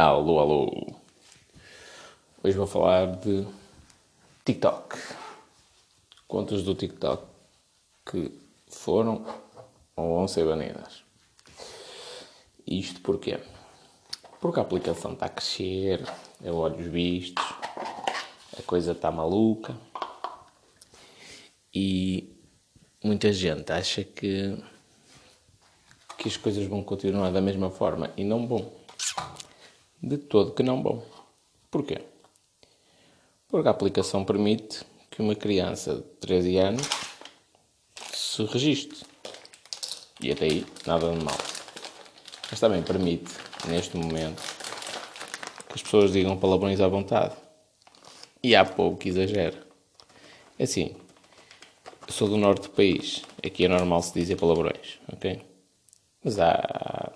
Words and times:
Alô, 0.00 0.38
alô. 0.38 0.94
Hoje 2.44 2.56
vou 2.56 2.68
falar 2.68 3.16
de 3.16 3.44
TikTok. 4.44 4.96
Contas 6.28 6.62
do 6.62 6.72
TikTok 6.72 7.26
que 8.08 8.30
foram 8.68 9.26
ou 9.96 10.18
vão 10.18 10.28
ser 10.28 10.44
banidas. 10.44 11.02
Isto 12.64 13.00
porquê? 13.00 13.40
Porque 14.40 14.60
a 14.60 14.62
aplicação 14.62 15.14
está 15.14 15.26
a 15.26 15.30
crescer, 15.30 16.08
é 16.44 16.52
olhos 16.52 16.86
vistos, 16.86 17.44
a 18.56 18.62
coisa 18.64 18.92
está 18.92 19.10
maluca 19.10 19.76
e 21.74 22.36
muita 23.02 23.32
gente 23.32 23.72
acha 23.72 24.04
que, 24.04 24.62
que 26.16 26.28
as 26.28 26.36
coisas 26.36 26.64
vão 26.66 26.84
continuar 26.84 27.32
da 27.32 27.40
mesma 27.40 27.68
forma 27.68 28.12
e 28.16 28.22
não 28.22 28.46
vão. 28.46 28.77
De 30.02 30.16
todo 30.16 30.52
que 30.52 30.62
não 30.62 30.82
vão. 30.82 31.02
Porquê? 31.70 32.02
Porque 33.48 33.68
a 33.68 33.70
aplicação 33.70 34.24
permite 34.24 34.84
que 35.10 35.20
uma 35.22 35.34
criança 35.34 35.96
de 35.96 36.02
13 36.20 36.56
anos 36.58 36.88
se 38.12 38.44
registre. 38.44 39.04
E 40.20 40.30
até 40.30 40.44
aí, 40.44 40.66
nada 40.86 41.10
de 41.10 41.24
mal. 41.24 41.36
Mas 42.50 42.60
também 42.60 42.82
permite, 42.82 43.32
neste 43.66 43.96
momento, 43.96 44.42
que 45.68 45.74
as 45.74 45.82
pessoas 45.82 46.12
digam 46.12 46.36
palavrões 46.38 46.80
à 46.80 46.88
vontade. 46.88 47.34
E 48.42 48.54
há 48.54 48.64
pouco 48.64 48.98
que 48.98 49.08
exagera. 49.08 49.66
É 50.58 50.64
assim, 50.64 50.94
eu 52.06 52.12
sou 52.12 52.28
do 52.28 52.36
norte 52.36 52.62
do 52.62 52.70
país. 52.70 53.22
Aqui 53.44 53.64
é 53.64 53.68
normal 53.68 54.02
se 54.02 54.14
dizer 54.14 54.36
palavrões, 54.36 54.98
ok? 55.12 55.42
Mas 56.22 56.38
há, 56.38 57.12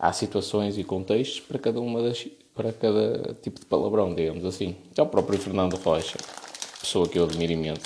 há 0.00 0.12
situações 0.14 0.78
e 0.78 0.82
contextos 0.82 1.40
para 1.40 1.58
cada 1.58 1.78
uma 1.80 2.02
das 2.02 2.26
para 2.54 2.72
cada 2.72 3.34
tipo 3.34 3.60
de 3.60 3.66
palavrão, 3.66 4.14
digamos 4.14 4.44
assim. 4.44 4.76
É 4.96 5.02
o 5.02 5.06
próprio 5.06 5.38
Fernando 5.38 5.76
Rocha, 5.76 6.18
pessoa 6.80 7.08
que 7.08 7.18
eu 7.18 7.24
admiro 7.24 7.52
imenso. 7.52 7.82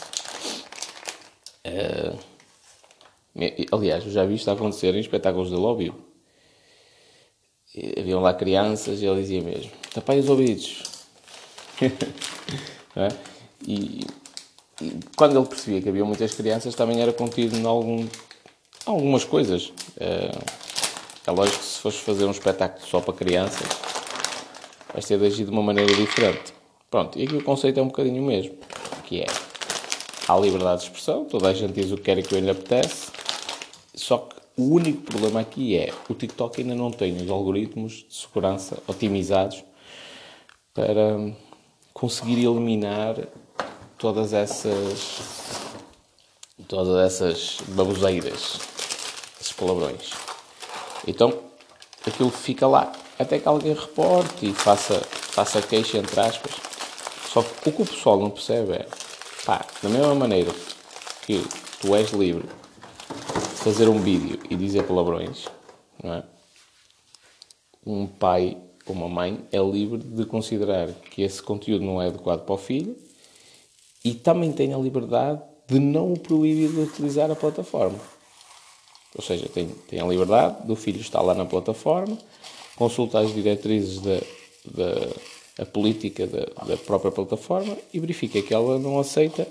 Uh, 1.66 2.18
aliás, 3.72 4.04
eu 4.04 4.12
já 4.12 4.24
vi 4.24 4.34
isto 4.34 4.50
acontecer 4.50 4.94
em 4.94 5.00
espetáculos 5.00 5.50
de 5.50 5.56
lobby. 5.56 5.92
Haviam 7.98 8.20
lá 8.20 8.32
crianças 8.32 9.02
e 9.02 9.06
ele 9.06 9.20
dizia 9.20 9.42
mesmo: 9.42 9.70
tapai 9.92 10.18
os 10.18 10.28
ouvidos. 10.28 10.82
é? 12.96 13.08
e, 13.66 14.06
e, 14.80 14.92
quando 15.16 15.36
ele 15.38 15.46
percebia 15.46 15.82
que 15.82 15.88
havia 15.88 16.04
muitas 16.04 16.34
crianças, 16.34 16.74
também 16.74 17.00
era 17.00 17.12
contido 17.12 17.56
em 17.56 17.66
algum, 17.66 18.06
algumas 18.86 19.24
coisas. 19.24 19.66
Uh, 19.96 20.63
é 21.26 21.30
lógico 21.30 21.58
que 21.58 21.64
se 21.64 21.78
fores 21.78 21.98
fazer 21.98 22.24
um 22.26 22.30
espetáculo 22.30 22.86
só 22.86 23.00
para 23.00 23.14
crianças, 23.14 23.66
vais 24.92 25.06
ter 25.06 25.18
de 25.18 25.26
agir 25.26 25.44
de 25.44 25.50
uma 25.50 25.62
maneira 25.62 25.92
diferente. 25.94 26.52
Pronto, 26.90 27.18
e 27.18 27.24
aqui 27.24 27.34
o 27.34 27.42
conceito 27.42 27.80
é 27.80 27.82
um 27.82 27.86
bocadinho 27.86 28.22
o 28.22 28.26
mesmo, 28.26 28.54
que 29.04 29.22
é, 29.22 29.26
há 30.28 30.36
liberdade 30.38 30.82
de 30.82 30.86
expressão, 30.88 31.24
toda 31.24 31.48
a 31.48 31.54
gente 31.54 31.72
diz 31.72 31.90
o 31.90 31.96
que 31.96 32.02
quer 32.02 32.18
e 32.18 32.22
que 32.22 32.38
lhe 32.38 32.50
apetece, 32.50 33.10
só 33.94 34.18
que 34.18 34.36
o 34.56 34.74
único 34.74 35.02
problema 35.02 35.40
aqui 35.40 35.76
é, 35.76 35.92
o 36.08 36.14
TikTok 36.14 36.60
ainda 36.60 36.74
não 36.74 36.90
tem 36.90 37.16
os 37.16 37.28
algoritmos 37.30 38.04
de 38.08 38.14
segurança 38.14 38.78
otimizados 38.86 39.64
para 40.72 41.32
conseguir 41.92 42.44
eliminar 42.44 43.16
todas 43.98 44.32
essas 44.32 45.62
todas 46.68 47.04
essas 47.04 47.58
baboseiras, 47.68 48.58
esses 49.40 49.52
palavrões. 49.52 50.33
Então, 51.06 51.32
aquilo 52.06 52.30
fica 52.30 52.66
lá. 52.66 52.92
Até 53.18 53.38
que 53.38 53.46
alguém 53.46 53.72
reporte 53.74 54.46
e 54.46 54.52
faça, 54.52 55.00
faça 55.00 55.62
queixa, 55.62 55.98
entre 55.98 56.18
aspas. 56.20 56.52
Só 57.28 57.42
que 57.42 57.68
o 57.68 57.72
que 57.72 57.82
o 57.82 57.86
pessoal 57.86 58.18
não 58.18 58.30
percebe 58.30 58.72
é, 58.72 58.86
pá, 59.44 59.64
da 59.82 59.88
mesma 59.88 60.14
maneira 60.14 60.52
que 61.26 61.42
tu 61.80 61.94
és 61.94 62.10
livre 62.10 62.46
de 62.46 63.56
fazer 63.56 63.88
um 63.88 64.00
vídeo 64.00 64.38
e 64.48 64.56
dizer 64.56 64.84
palavrões, 64.84 65.46
não 66.02 66.14
é? 66.14 66.22
Um 67.86 68.06
pai 68.06 68.56
ou 68.86 68.94
uma 68.94 69.08
mãe 69.08 69.46
é 69.50 69.58
livre 69.58 69.98
de 69.98 70.24
considerar 70.24 70.88
que 71.10 71.22
esse 71.22 71.42
conteúdo 71.42 71.84
não 71.84 72.00
é 72.00 72.08
adequado 72.08 72.44
para 72.44 72.54
o 72.54 72.58
filho 72.58 72.96
e 74.04 74.14
também 74.14 74.52
tem 74.52 74.74
a 74.74 74.78
liberdade 74.78 75.40
de 75.66 75.78
não 75.78 76.12
o 76.12 76.18
proibir 76.18 76.70
de 76.70 76.80
utilizar 76.80 77.30
a 77.30 77.36
plataforma. 77.36 77.98
Ou 79.14 79.22
seja, 79.22 79.48
tem, 79.48 79.68
tem 79.88 80.00
a 80.00 80.06
liberdade 80.06 80.66
do 80.66 80.74
filho 80.74 81.00
estar 81.00 81.20
lá 81.20 81.34
na 81.34 81.44
plataforma, 81.44 82.18
consultar 82.76 83.24
as 83.24 83.32
diretrizes 83.32 84.00
da, 84.00 84.20
da 84.64 85.10
a 85.58 85.64
política 85.64 86.26
da, 86.26 86.46
da, 86.64 86.76
própria 86.76 87.12
plataforma 87.12 87.76
e 87.92 88.00
verifica 88.00 88.42
que 88.42 88.52
ela 88.52 88.78
não 88.78 88.98
aceita 88.98 89.46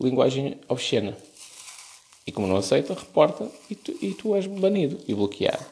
linguagem 0.00 0.58
obscena. 0.68 1.16
E 2.26 2.30
como 2.30 2.46
não 2.46 2.56
aceita, 2.56 2.94
reporta 2.94 3.50
e 3.68 3.74
tu, 3.74 3.96
e 4.00 4.14
tu 4.14 4.34
és 4.36 4.46
banido 4.46 5.00
e 5.08 5.14
bloqueado. 5.14 5.64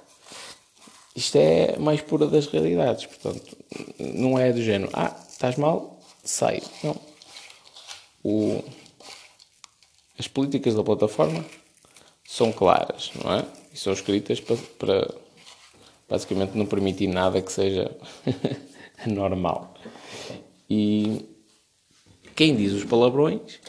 Isto 1.15 1.37
é 1.37 1.77
mais 1.79 2.01
pura 2.01 2.27
das 2.27 2.47
realidades. 2.47 3.07
Portanto, 3.07 3.57
não 3.99 4.39
é 4.39 4.53
do 4.53 4.63
género, 4.63 4.91
ah, 4.93 5.15
estás 5.31 5.57
mal, 5.57 6.01
sai. 6.25 6.63
Não. 6.83 6.97
O, 8.25 8.65
as 10.19 10.27
políticas 10.27 10.75
da 10.75 10.83
plataforma 10.83 11.45
são 12.27 12.53
claras, 12.53 13.11
não 13.23 13.33
é? 13.33 13.45
E 13.73 13.79
são 13.79 13.93
escritas 13.93 14.41
para, 14.41 14.57
para 14.79 15.15
basicamente 16.09 16.57
não 16.57 16.67
permitir 16.67 17.07
nada 17.07 17.41
que 17.41 17.53
seja 17.53 17.91
normal. 19.07 19.75
E 20.69 21.25
quem 22.35 22.57
diz 22.57 22.73
os 22.73 22.85
palavrões 22.85 23.61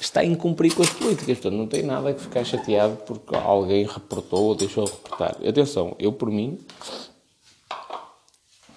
está 0.00 0.20
a 0.20 0.24
incumprir 0.24 0.74
com 0.74 0.82
as 0.82 0.90
políticas, 0.90 1.38
portanto 1.38 1.58
não 1.58 1.66
tem 1.66 1.82
nada 1.82 2.12
que 2.14 2.20
ficar 2.20 2.44
chateado 2.44 2.96
porque 3.06 3.34
alguém 3.34 3.84
reportou 3.84 4.44
ou 4.44 4.54
deixou 4.54 4.84
de 4.84 4.90
reportar. 4.90 5.36
Atenção, 5.46 5.96
eu 5.98 6.12
por 6.12 6.30
mim, 6.30 6.58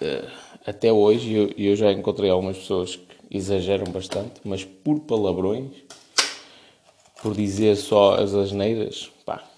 eh, 0.00 0.28
até 0.66 0.92
hoje, 0.92 1.32
eu, 1.32 1.52
eu 1.56 1.76
já 1.76 1.92
encontrei 1.92 2.30
algumas 2.30 2.58
pessoas 2.58 2.96
que 2.96 3.06
exageram 3.30 3.90
bastante, 3.92 4.40
mas 4.44 4.64
por 4.64 5.00
palavrões 5.00 5.70
por 7.22 7.34
dizer 7.34 7.76
só 7.76 8.16
as 8.16 8.34
asneiras, 8.34 9.10
pá, 9.24 9.48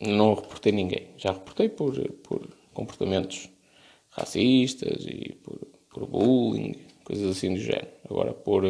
não 0.00 0.32
reportei 0.32 0.72
ninguém. 0.72 1.08
Já 1.18 1.32
reportei 1.32 1.68
por, 1.68 1.94
por 2.22 2.48
comportamentos 2.72 3.50
racistas 4.08 5.04
e 5.04 5.34
por, 5.44 5.58
por 5.90 6.06
bullying, 6.06 6.74
coisas 7.04 7.36
assim 7.36 7.52
do 7.52 7.60
género. 7.60 7.90
Agora, 8.08 8.32
por, 8.32 8.64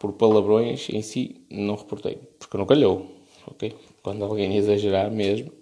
por 0.00 0.12
palavrões 0.14 0.90
em 0.90 1.00
si, 1.00 1.46
não 1.48 1.76
reportei, 1.76 2.16
porque 2.38 2.58
não 2.58 2.66
calhou, 2.66 3.06
ok? 3.46 3.74
Quando 4.02 4.24
alguém 4.24 4.56
exagerar 4.56 5.12
mesmo, 5.12 5.52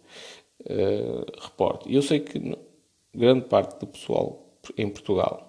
uh, 0.62 1.40
reporte. 1.42 1.92
Eu 1.92 2.00
sei 2.00 2.20
que 2.20 2.56
grande 3.14 3.46
parte 3.46 3.78
do 3.80 3.86
pessoal 3.86 4.46
em 4.78 4.88
Portugal 4.88 5.45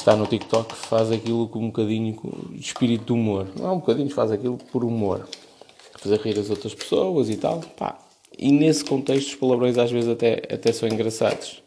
está 0.00 0.16
no 0.16 0.26
TikTok 0.26 0.74
faz 0.74 1.12
aquilo 1.12 1.48
com 1.48 1.60
um 1.60 1.66
bocadinho 1.66 2.18
de 2.50 2.60
espírito 2.60 3.06
de 3.06 3.12
humor. 3.12 3.46
Não 3.56 3.66
é 3.66 3.70
um 3.72 3.78
bocadinho, 3.78 4.10
faz 4.10 4.30
aquilo 4.30 4.58
por 4.72 4.84
humor. 4.84 5.28
Fazer 5.98 6.18
rir 6.20 6.38
as 6.38 6.50
outras 6.50 6.74
pessoas 6.74 7.28
e 7.28 7.36
tal. 7.36 7.60
Pá. 7.76 7.98
E 8.38 8.50
nesse 8.50 8.84
contexto 8.84 9.28
os 9.28 9.34
palavrões 9.34 9.76
às 9.76 9.90
vezes 9.90 10.08
até, 10.08 10.42
até 10.52 10.72
são 10.72 10.88
engraçados. 10.88 11.62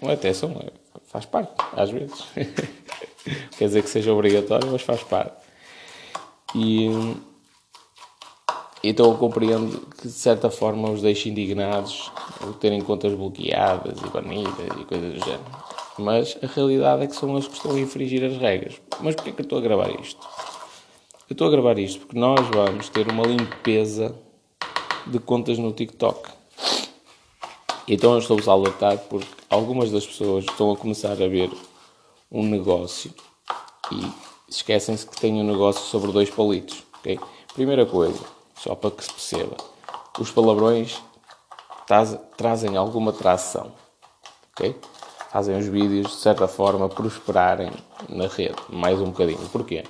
Não 0.00 0.10
é 0.10 0.14
até 0.14 0.32
são, 0.32 0.50
é, 0.50 0.70
faz 1.06 1.24
parte, 1.24 1.52
às 1.72 1.90
vezes. 1.90 2.24
Quer 3.58 3.64
dizer 3.64 3.82
que 3.82 3.88
seja 3.88 4.12
obrigatório, 4.12 4.68
mas 4.70 4.82
faz 4.82 5.02
parte. 5.02 5.36
E 6.54 6.88
então 8.84 9.10
eu 9.10 9.16
compreendo 9.16 9.80
que 9.96 10.06
de 10.06 10.14
certa 10.14 10.50
forma 10.50 10.90
os 10.90 11.02
deixe 11.02 11.28
indignados 11.28 12.12
por 12.38 12.54
terem 12.54 12.80
contas 12.80 13.12
bloqueadas 13.14 13.98
e 13.98 14.08
banidas 14.10 14.80
e 14.80 14.84
coisas 14.84 15.14
do 15.14 15.24
género. 15.24 15.75
Mas 15.98 16.36
a 16.42 16.46
realidade 16.46 17.04
é 17.04 17.06
que 17.06 17.16
são 17.16 17.32
eles 17.32 17.48
que 17.48 17.54
estão 17.54 17.72
a 17.72 17.80
infringir 17.80 18.22
as 18.24 18.36
regras. 18.36 18.80
Mas 19.00 19.14
porquê 19.14 19.32
que 19.32 19.40
eu 19.40 19.44
estou 19.44 19.58
a 19.58 19.62
gravar 19.62 19.90
isto? 20.00 20.20
Eu 21.28 21.32
estou 21.34 21.48
a 21.48 21.50
gravar 21.50 21.78
isto 21.78 22.00
porque 22.00 22.18
nós 22.18 22.46
vamos 22.48 22.88
ter 22.88 23.10
uma 23.10 23.26
limpeza 23.26 24.14
de 25.06 25.18
contas 25.18 25.58
no 25.58 25.72
TikTok. 25.72 26.30
Então 27.88 28.12
eu 28.12 28.18
estou-vos 28.18 28.48
a 28.48 28.52
alertar 28.52 28.98
porque 28.98 29.28
algumas 29.48 29.90
das 29.90 30.06
pessoas 30.06 30.44
estão 30.44 30.70
a 30.72 30.76
começar 30.76 31.12
a 31.12 31.28
ver 31.28 31.50
um 32.30 32.44
negócio 32.44 33.12
e 33.92 34.12
esquecem-se 34.48 35.06
que 35.06 35.20
têm 35.20 35.40
um 35.40 35.44
negócio 35.44 35.82
sobre 35.82 36.12
dois 36.12 36.28
palitos. 36.28 36.82
Okay? 36.98 37.18
Primeira 37.54 37.86
coisa, 37.86 38.20
só 38.56 38.74
para 38.74 38.90
que 38.90 39.04
se 39.04 39.12
perceba, 39.12 39.56
os 40.18 40.30
palavrões 40.30 41.00
trazem 42.36 42.76
alguma 42.76 43.12
tração. 43.12 43.72
Okay? 44.52 44.74
Fazem 45.36 45.58
os 45.58 45.66
vídeos, 45.66 46.12
de 46.12 46.16
certa 46.22 46.48
forma, 46.48 46.88
prosperarem 46.88 47.70
na 48.08 48.26
rede, 48.26 48.56
mais 48.70 48.98
um 49.02 49.10
bocadinho. 49.10 49.46
Porquê? 49.50 49.84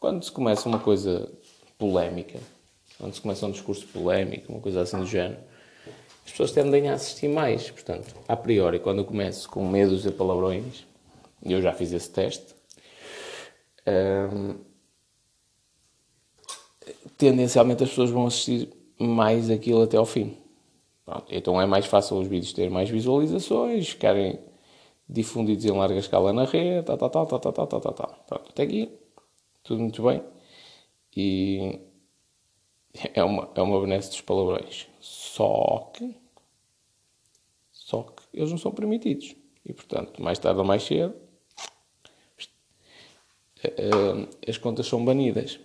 Quando 0.00 0.24
se 0.24 0.32
começa 0.32 0.68
uma 0.68 0.80
coisa 0.80 1.30
polémica, 1.78 2.40
quando 2.98 3.14
se 3.14 3.20
começa 3.20 3.46
um 3.46 3.52
discurso 3.52 3.86
polémico, 3.86 4.50
uma 4.50 4.60
coisa 4.60 4.80
assim 4.80 4.98
do 4.98 5.06
género, 5.06 5.38
as 6.26 6.32
pessoas 6.32 6.50
tendem 6.50 6.88
a 6.88 6.94
assistir 6.94 7.28
mais. 7.28 7.70
Portanto, 7.70 8.12
a 8.26 8.34
priori, 8.34 8.80
quando 8.80 8.98
eu 8.98 9.04
começo 9.04 9.48
com 9.48 9.64
medos 9.64 10.04
e 10.04 10.10
palavrões, 10.10 10.84
e 11.40 11.52
eu 11.52 11.62
já 11.62 11.72
fiz 11.72 11.92
esse 11.92 12.10
teste, 12.10 12.52
hum, 13.86 14.56
tendencialmente 17.16 17.84
as 17.84 17.90
pessoas 17.90 18.10
vão 18.10 18.26
assistir 18.26 18.68
mais 18.98 19.50
aquilo 19.50 19.82
até 19.82 19.96
ao 19.96 20.04
fim. 20.04 20.36
Pronto, 21.04 21.26
então 21.30 21.60
é 21.60 21.66
mais 21.66 21.86
fácil 21.86 22.16
os 22.16 22.26
vídeos 22.26 22.52
terem 22.52 22.70
mais 22.70 22.90
visualizações, 22.90 23.90
ficarem 23.90 24.49
difundidos 25.10 25.64
em 25.64 25.72
larga 25.72 25.98
escala 25.98 26.32
na 26.32 26.44
rede, 26.44 26.86
tal, 26.86 26.96
tal, 26.96 27.10
tal, 27.10 27.26
tal, 27.26 27.40
tal, 27.40 27.52
tal, 27.52 27.80
tal, 27.80 27.92
tal. 27.92 28.24
Pronto, 28.26 28.50
até 28.50 28.62
aqui, 28.62 28.90
tudo 29.64 29.80
muito 29.82 30.02
bem. 30.02 30.22
E 31.16 31.80
é 33.14 33.22
uma, 33.24 33.50
é 33.54 33.60
uma 33.60 33.80
benesse 33.80 34.10
dos 34.10 34.20
palavrões. 34.20 34.86
Só 35.00 35.90
que, 35.92 36.16
só 37.72 38.02
que 38.02 38.22
eles 38.32 38.50
não 38.50 38.58
são 38.58 38.72
permitidos. 38.72 39.34
E, 39.66 39.72
portanto, 39.72 40.22
mais 40.22 40.38
tarde 40.38 40.60
ou 40.60 40.64
mais 40.64 40.82
cedo, 40.84 41.14
eh, 43.62 44.28
as 44.48 44.56
contas 44.58 44.86
são 44.86 45.04
banidas, 45.04 45.58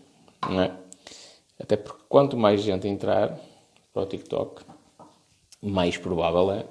não 0.50 0.62
é? 0.62 0.78
Até 1.60 1.78
porque 1.78 2.04
quanto 2.10 2.36
mais 2.36 2.62
gente 2.62 2.88
entrar 2.88 3.40
para 3.94 4.04
o 4.04 4.06
TikTok, 4.06 4.64
mais 5.62 5.98
provável 5.98 6.52
é 6.52 6.66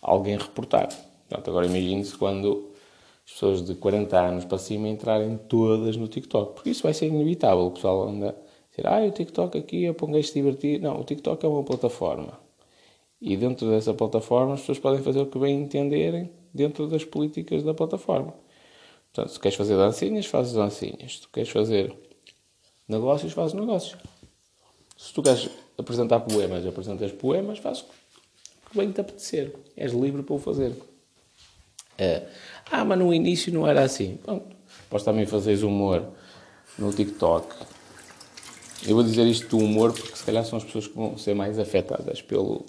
alguém 0.00 0.38
reportar. 0.38 0.88
Portanto, 1.28 1.48
agora 1.48 1.66
imagine-se 1.66 2.16
quando 2.16 2.70
as 3.26 3.32
pessoas 3.32 3.64
de 3.64 3.74
40 3.74 4.20
anos 4.20 4.44
para 4.44 4.58
cima 4.58 4.88
entrarem 4.88 5.38
todas 5.48 5.96
no 5.96 6.06
TikTok, 6.08 6.54
porque 6.54 6.70
isso 6.70 6.82
vai 6.82 6.92
ser 6.92 7.06
inevitável. 7.06 7.66
O 7.66 7.70
pessoal 7.70 8.08
anda 8.08 8.30
a 8.30 8.70
dizer, 8.70 8.86
ah, 8.86 9.06
o 9.06 9.10
TikTok 9.10 9.58
aqui 9.58 9.86
é 9.86 9.92
para 9.92 10.06
um 10.06 10.12
gajo 10.12 10.32
divertir. 10.32 10.80
Não, 10.80 11.00
o 11.00 11.04
TikTok 11.04 11.44
é 11.44 11.48
uma 11.48 11.62
plataforma. 11.62 12.38
E 13.20 13.36
dentro 13.36 13.70
dessa 13.70 13.94
plataforma 13.94 14.54
as 14.54 14.60
pessoas 14.60 14.78
podem 14.78 15.02
fazer 15.02 15.20
o 15.20 15.26
que 15.26 15.38
bem 15.38 15.62
entenderem 15.62 16.30
dentro 16.52 16.86
das 16.86 17.04
políticas 17.04 17.62
da 17.62 17.72
plataforma. 17.72 18.34
Portanto, 19.12 19.32
se 19.32 19.40
queres 19.40 19.56
fazer 19.56 19.76
dancinhas, 19.76 20.26
fazes 20.26 20.52
dancinhas. 20.52 21.14
Se 21.14 21.20
tu 21.22 21.28
queres 21.32 21.48
fazer 21.48 21.96
negócios, 22.86 23.32
fazes 23.32 23.54
negócios. 23.54 23.96
Se 24.96 25.14
tu 25.14 25.22
queres 25.22 25.48
apresentar 25.78 26.20
poemas, 26.20 26.66
apresentas 26.66 27.12
poemas, 27.12 27.58
fazes 27.58 27.82
o 27.82 28.70
que 28.70 28.76
bem 28.76 28.92
te 28.92 29.00
apetecer. 29.00 29.54
És 29.76 29.92
livre 29.92 30.22
para 30.22 30.34
o 30.34 30.38
fazer. 30.38 30.74
É. 31.98 32.22
Ah, 32.70 32.84
mas 32.84 32.98
no 32.98 33.12
início 33.12 33.52
não 33.52 33.66
era 33.66 33.82
assim. 33.82 34.18
Pronto. 34.22 34.54
Podes 34.90 35.04
também 35.04 35.26
fazer 35.26 35.62
humor 35.64 36.04
no 36.78 36.92
TikTok. 36.92 37.54
Eu 38.86 38.94
vou 38.94 39.04
dizer 39.04 39.26
isto 39.26 39.56
do 39.56 39.58
humor 39.58 39.92
porque 39.92 40.16
se 40.16 40.24
calhar 40.24 40.44
são 40.44 40.58
as 40.58 40.64
pessoas 40.64 40.86
que 40.86 40.94
vão 40.94 41.16
ser 41.16 41.34
mais 41.34 41.58
afetadas 41.58 42.20
pelo, 42.20 42.66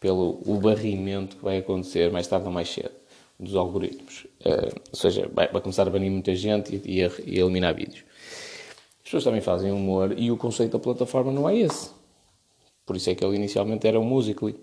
pelo 0.00 0.40
o 0.44 0.58
barrimento 0.58 1.36
que 1.36 1.44
vai 1.44 1.58
acontecer 1.58 2.10
mais 2.10 2.26
tarde 2.26 2.46
ou 2.46 2.52
mais 2.52 2.68
cedo 2.68 3.02
dos 3.38 3.54
algoritmos. 3.56 4.26
Uh, 4.40 4.80
ou 4.90 4.96
seja, 4.96 5.28
vai, 5.32 5.48
vai, 5.48 5.60
começar 5.60 5.86
a 5.86 5.90
banir 5.90 6.10
muita 6.10 6.34
gente 6.34 6.74
e, 6.84 6.98
e, 6.98 7.04
a, 7.04 7.10
e 7.24 7.38
a 7.38 7.44
eliminar 7.44 7.74
vídeos. 7.74 8.04
As 8.98 9.04
pessoas 9.04 9.24
também 9.24 9.40
fazem 9.40 9.72
humor 9.72 10.14
e 10.16 10.30
o 10.30 10.36
conceito 10.36 10.72
da 10.72 10.78
plataforma 10.78 11.32
não 11.32 11.48
é 11.48 11.56
esse. 11.56 11.90
Por 12.86 12.96
isso 12.96 13.10
é 13.10 13.14
que 13.14 13.24
ele 13.24 13.36
inicialmente 13.36 13.86
era 13.86 13.98
um 13.98 14.04
Musical.ly. 14.04 14.56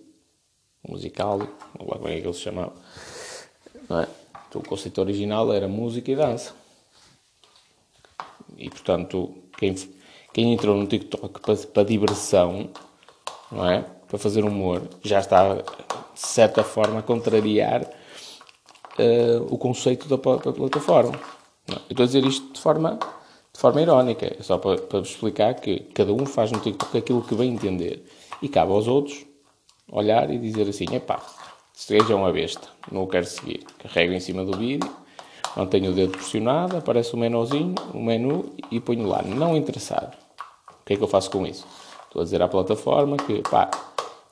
Musical.ly, 0.88 1.48
não 1.78 1.88
lá 1.88 1.98
como 1.98 2.08
é 2.08 2.20
que 2.20 2.26
ele 2.26 2.34
se 2.34 2.42
chamava. 2.42 2.74
Não 3.90 4.00
é? 4.00 4.08
Então, 4.48 4.62
o 4.62 4.68
conceito 4.68 5.02
original 5.02 5.52
era 5.52 5.68
música 5.68 6.12
e 6.12 6.16
dança. 6.16 6.54
E, 8.58 8.70
portanto, 8.70 9.34
quem, 9.58 9.76
quem 10.34 10.54
entrou 10.54 10.76
no 10.76 10.88
TikTok 10.88 11.40
para, 11.40 11.56
para 11.56 11.84
diversão, 11.84 12.70
não 13.52 13.70
é? 13.70 13.86
Para 14.08 14.18
fazer 14.18 14.44
humor, 14.44 14.82
já 15.04 15.20
está, 15.20 15.56
de 15.56 15.64
certa 16.16 16.64
forma, 16.64 17.00
a 17.00 17.04
contrariar 17.04 17.84
uh, 17.84 19.54
o 19.54 19.58
conceito 19.58 20.08
da, 20.08 20.18
plataforma. 20.18 21.20
Não, 21.68 21.78
eu 21.78 21.92
estou 21.92 22.04
a 22.04 22.08
dizer 22.08 22.26
isto 22.26 22.54
de 22.54 22.60
forma, 22.60 22.98
de 23.54 23.60
forma 23.60 23.82
irónica, 23.82 24.36
é 24.38 24.42
só 24.42 24.58
para, 24.58 24.82
para 24.82 25.00
vos 25.00 25.10
explicar 25.10 25.54
que 25.56 25.80
cada 25.94 26.12
um 26.12 26.26
faz 26.26 26.52
no 26.52 26.60
TikTok 26.60 26.98
aquilo 26.98 27.22
que 27.22 27.36
bem 27.36 27.54
entender. 27.54 28.04
E 28.42 28.50
cabe 28.50 28.72
aos 28.72 28.88
outros 28.88 29.26
olhar 29.92 30.30
e 30.32 30.40
dizer 30.40 30.68
assim: 30.68 30.86
epá, 30.94 31.22
este 31.80 32.14
uma 32.14 32.32
besta, 32.32 32.68
não 32.92 33.04
o 33.04 33.08
quero 33.08 33.26
seguir. 33.26 33.64
Carrego 33.80 34.14
em 34.14 34.20
cima 34.20 34.44
do 34.44 34.58
vídeo, 34.58 34.90
mantenho 35.56 35.92
o 35.92 35.96
dedo 35.96 36.12
pressionado, 36.12 36.76
aparece 36.76 37.14
o 37.14 37.18
menuzinho, 37.18 37.74
o 37.94 38.02
menu 38.02 38.54
e 38.70 38.80
ponho 38.80 39.08
lá, 39.08 39.22
não 39.22 39.56
interessado. 39.56 40.16
O 40.70 40.86
que 40.86 40.94
é 40.94 40.98
que 40.98 41.04
eu 41.04 41.08
faço 41.08 41.32
com 41.32 41.48
isso? 41.48 41.66
Estou 42.06 42.22
a 42.22 42.24
dizer 42.26 42.42
à 42.42 42.48
plataforma 42.48 43.16
que, 43.18 43.42
pá, 43.44 43.72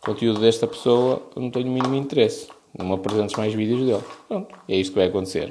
conteúdo 0.01 0.39
desta 0.39 0.67
pessoa 0.67 1.21
não 1.35 1.49
tenho 1.49 1.67
o 1.67 1.71
mínimo 1.71 1.95
interesse. 1.95 2.47
Não 2.77 2.85
me 2.85 2.93
apresentes 2.93 3.35
mais 3.35 3.53
vídeos 3.53 3.85
dele. 3.85 4.03
Pronto, 4.27 4.55
é 4.67 4.75
isto 4.75 4.91
que 4.91 4.99
vai 4.99 5.07
acontecer. 5.07 5.49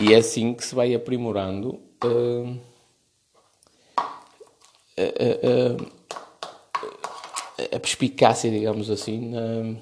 E 0.00 0.12
é 0.12 0.18
assim 0.18 0.52
que 0.52 0.64
se 0.64 0.74
vai 0.74 0.94
aprimorando 0.94 1.80
uh, 2.04 2.58
uh, 4.98 5.74
uh, 5.74 5.95
a 7.74 7.80
perspicácia, 7.80 8.50
digamos 8.50 8.90
assim, 8.90 9.30
na, 9.30 9.76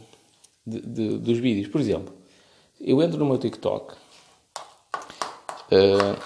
de, 0.66 0.80
de, 0.80 1.18
dos 1.18 1.38
vídeos. 1.38 1.68
Por 1.68 1.80
exemplo, 1.80 2.14
eu 2.80 3.02
entro 3.02 3.18
no 3.18 3.26
meu 3.26 3.38
TikTok 3.38 3.94
uh, 5.72 6.22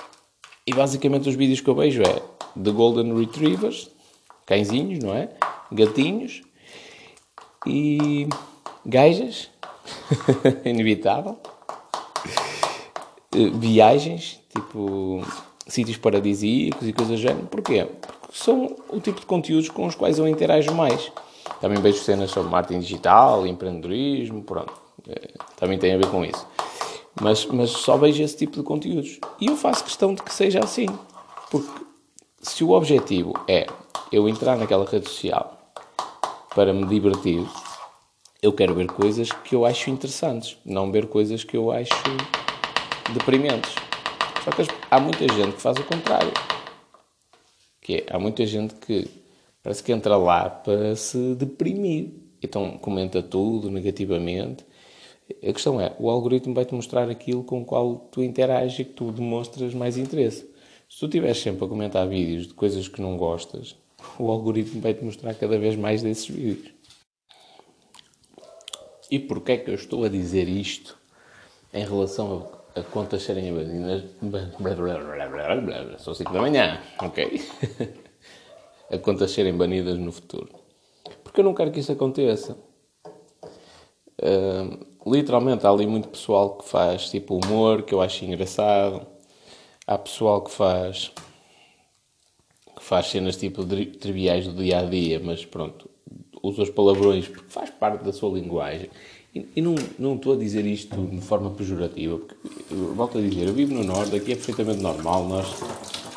e 0.67 0.73
basicamente 0.73 1.29
os 1.29 1.35
vídeos 1.35 1.61
que 1.61 1.69
eu 1.69 1.75
vejo 1.75 2.03
é 2.03 2.23
de 2.55 2.71
Golden 2.71 3.17
Retrievers, 3.19 3.91
cãezinhos, 4.47 4.99
não 5.03 5.15
é? 5.15 5.31
Gatinhos 5.73 6.43
e 7.67 8.29
gajas, 8.85 9.51
inevitável. 10.65 11.39
Uh, 13.35 13.57
viagens, 13.59 14.41
tipo 14.49 15.23
sítios 15.67 15.99
paradisíacos 15.99 16.89
e 16.89 16.93
coisas 16.93 17.21
do 17.21 17.23
género. 17.23 17.47
Porquê? 17.47 17.85
Porque 17.85 18.33
são 18.33 18.75
o 18.89 19.01
tipo 19.01 19.21
de 19.21 19.27
conteúdos 19.27 19.69
com 19.69 19.87
os 19.87 19.95
quais 19.95 20.19
eu 20.19 20.27
interajo 20.27 20.75
mais. 20.75 21.13
Também 21.61 21.81
vejo 21.81 21.99
cenas 21.99 22.31
sobre 22.31 22.51
marketing 22.51 22.81
digital, 22.81 23.47
empreendedorismo, 23.47 24.43
pronto. 24.43 24.73
É, 25.09 25.33
também 25.57 25.79
tem 25.79 25.95
a 25.95 25.97
ver 25.97 26.07
com 26.09 26.25
isso. 26.25 26.47
Mas, 27.21 27.47
mas 27.47 27.71
só 27.71 27.97
vejo 27.97 28.23
esse 28.23 28.37
tipo 28.37 28.57
de 28.57 28.63
conteúdos. 28.63 29.19
E 29.41 29.47
eu 29.47 29.57
faço 29.57 29.85
questão 29.85 30.15
de 30.15 30.23
que 30.23 30.33
seja 30.33 30.61
assim. 30.61 30.87
Porque 31.51 31.71
se 32.41 32.63
o 32.63 32.71
objetivo 32.71 33.33
é 33.49 33.67
eu 34.13 34.29
entrar 34.29 34.57
naquela 34.57 34.85
rede 34.85 35.09
social 35.09 35.73
para 36.55 36.73
me 36.73 36.87
divertir, 36.87 37.45
eu 38.41 38.53
quero 38.53 38.75
ver 38.75 38.87
coisas 38.87 39.33
que 39.33 39.55
eu 39.55 39.65
acho 39.65 39.91
interessantes, 39.91 40.57
não 40.65 40.93
ver 40.93 41.09
coisas 41.09 41.43
que 41.43 41.57
eu 41.57 41.73
acho 41.73 41.93
deprimentes. 43.13 43.75
Só 44.45 44.51
que 44.53 44.63
há 44.91 45.01
muita 45.01 45.27
gente 45.29 45.57
que 45.57 45.63
faz 45.63 45.77
o 45.77 45.85
contrário. 45.85 46.33
Que 47.81 47.97
é, 47.97 48.07
há 48.11 48.19
muita 48.19 48.47
gente 48.47 48.75
que 48.75 49.09
Parece 49.69 49.83
que 49.83 49.93
entra 49.93 50.17
lá 50.17 50.49
para 50.49 50.97
se 50.97 51.35
deprimir. 51.35 52.15
Então 52.43 52.79
comenta 52.79 53.23
tudo 53.23 53.71
negativamente. 53.71 54.65
A 55.47 55.53
questão 55.53 55.79
é, 55.79 55.95
o 55.99 56.09
algoritmo 56.09 56.55
vai-te 56.55 56.75
mostrar 56.75 57.11
aquilo 57.11 57.45
com 57.45 57.61
o 57.61 57.65
qual 57.67 57.97
tu 58.11 58.23
interages 58.23 58.79
e 58.79 58.85
que 58.87 58.95
tu 58.95 59.13
demonstras 59.13 59.75
mais 59.75 59.99
interesse. 59.99 60.51
Se 60.89 61.01
tu 61.01 61.05
estiveres 61.05 61.37
sempre 61.37 61.67
a 61.67 61.69
comentar 61.69 62.09
vídeos 62.09 62.47
de 62.47 62.55
coisas 62.55 62.89
que 62.89 63.03
não 63.03 63.19
gostas, 63.19 63.77
o 64.19 64.31
algoritmo 64.31 64.81
vai-te 64.81 65.05
mostrar 65.05 65.35
cada 65.35 65.59
vez 65.59 65.77
mais 65.77 66.01
desses 66.01 66.27
vídeos. 66.27 66.73
E 69.11 69.19
porquê 69.19 69.53
é 69.53 69.57
que 69.59 69.71
eu 69.71 69.75
estou 69.75 70.03
a 70.03 70.09
dizer 70.09 70.49
isto 70.49 70.97
em 71.75 71.85
relação 71.85 72.49
a, 72.75 72.81
a 72.81 72.83
contas 72.85 73.23
serem 73.23 73.51
abatidas? 73.51 74.05
São 75.99 76.15
5 76.15 76.33
da 76.33 76.41
manhã, 76.41 76.81
ok? 76.99 77.39
a 78.91 78.99
contas 78.99 79.31
serem 79.31 79.57
banidas 79.57 79.99
no 79.99 80.13
futuro. 80.13 80.49
Porque 81.23 81.41
eu 81.41 81.45
não 81.45 81.55
quero 81.55 81.71
que 81.71 81.81
isso 81.81 81.93
aconteça. 81.93 82.57
Uh, 84.21 84.87
literalmente, 85.07 85.67
há 85.67 85.71
ali 85.71 85.87
muito 85.87 86.09
pessoal 86.09 86.57
que 86.57 86.69
faz 86.69 87.11
tipo 87.11 87.39
humor, 87.39 87.83
que 87.83 87.95
eu 87.95 88.01
acho 88.01 88.25
engraçado. 88.25 89.07
Há 89.87 89.97
pessoal 89.97 90.43
que 90.43 90.51
faz 90.51 91.13
que 92.77 92.85
faz 92.85 93.07
cenas 93.07 93.37
tipo 93.37 93.65
triviais 93.65 94.47
do 94.47 94.63
dia 94.63 94.79
a 94.79 94.85
dia, 94.85 95.21
mas 95.23 95.45
pronto, 95.45 95.91
usa 96.43 96.63
os 96.63 96.71
palavrões 96.71 97.27
porque 97.27 97.51
faz 97.51 97.71
parte 97.71 98.05
da 98.05 98.13
sua 98.13 98.39
linguagem. 98.39 98.89
E, 99.35 99.47
e 99.57 99.61
não, 99.61 99.75
não 99.99 100.15
estou 100.15 100.33
a 100.35 100.37
dizer 100.37 100.65
isto 100.65 100.97
de 100.97 101.21
forma 101.21 101.51
pejorativa, 101.51 102.19
porque, 102.19 102.37
volto 102.95 103.19
a 103.19 103.21
dizer, 103.21 103.49
eu 103.49 103.53
vivo 103.53 103.75
no 103.75 103.85
Norte, 103.85 104.17
aqui 104.17 104.33
é 104.33 104.37
perfeitamente 104.37 104.81
normal, 104.81 105.29
nós, 105.29 105.55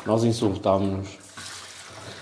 nós 0.06 0.24
insultamos 0.24 1.21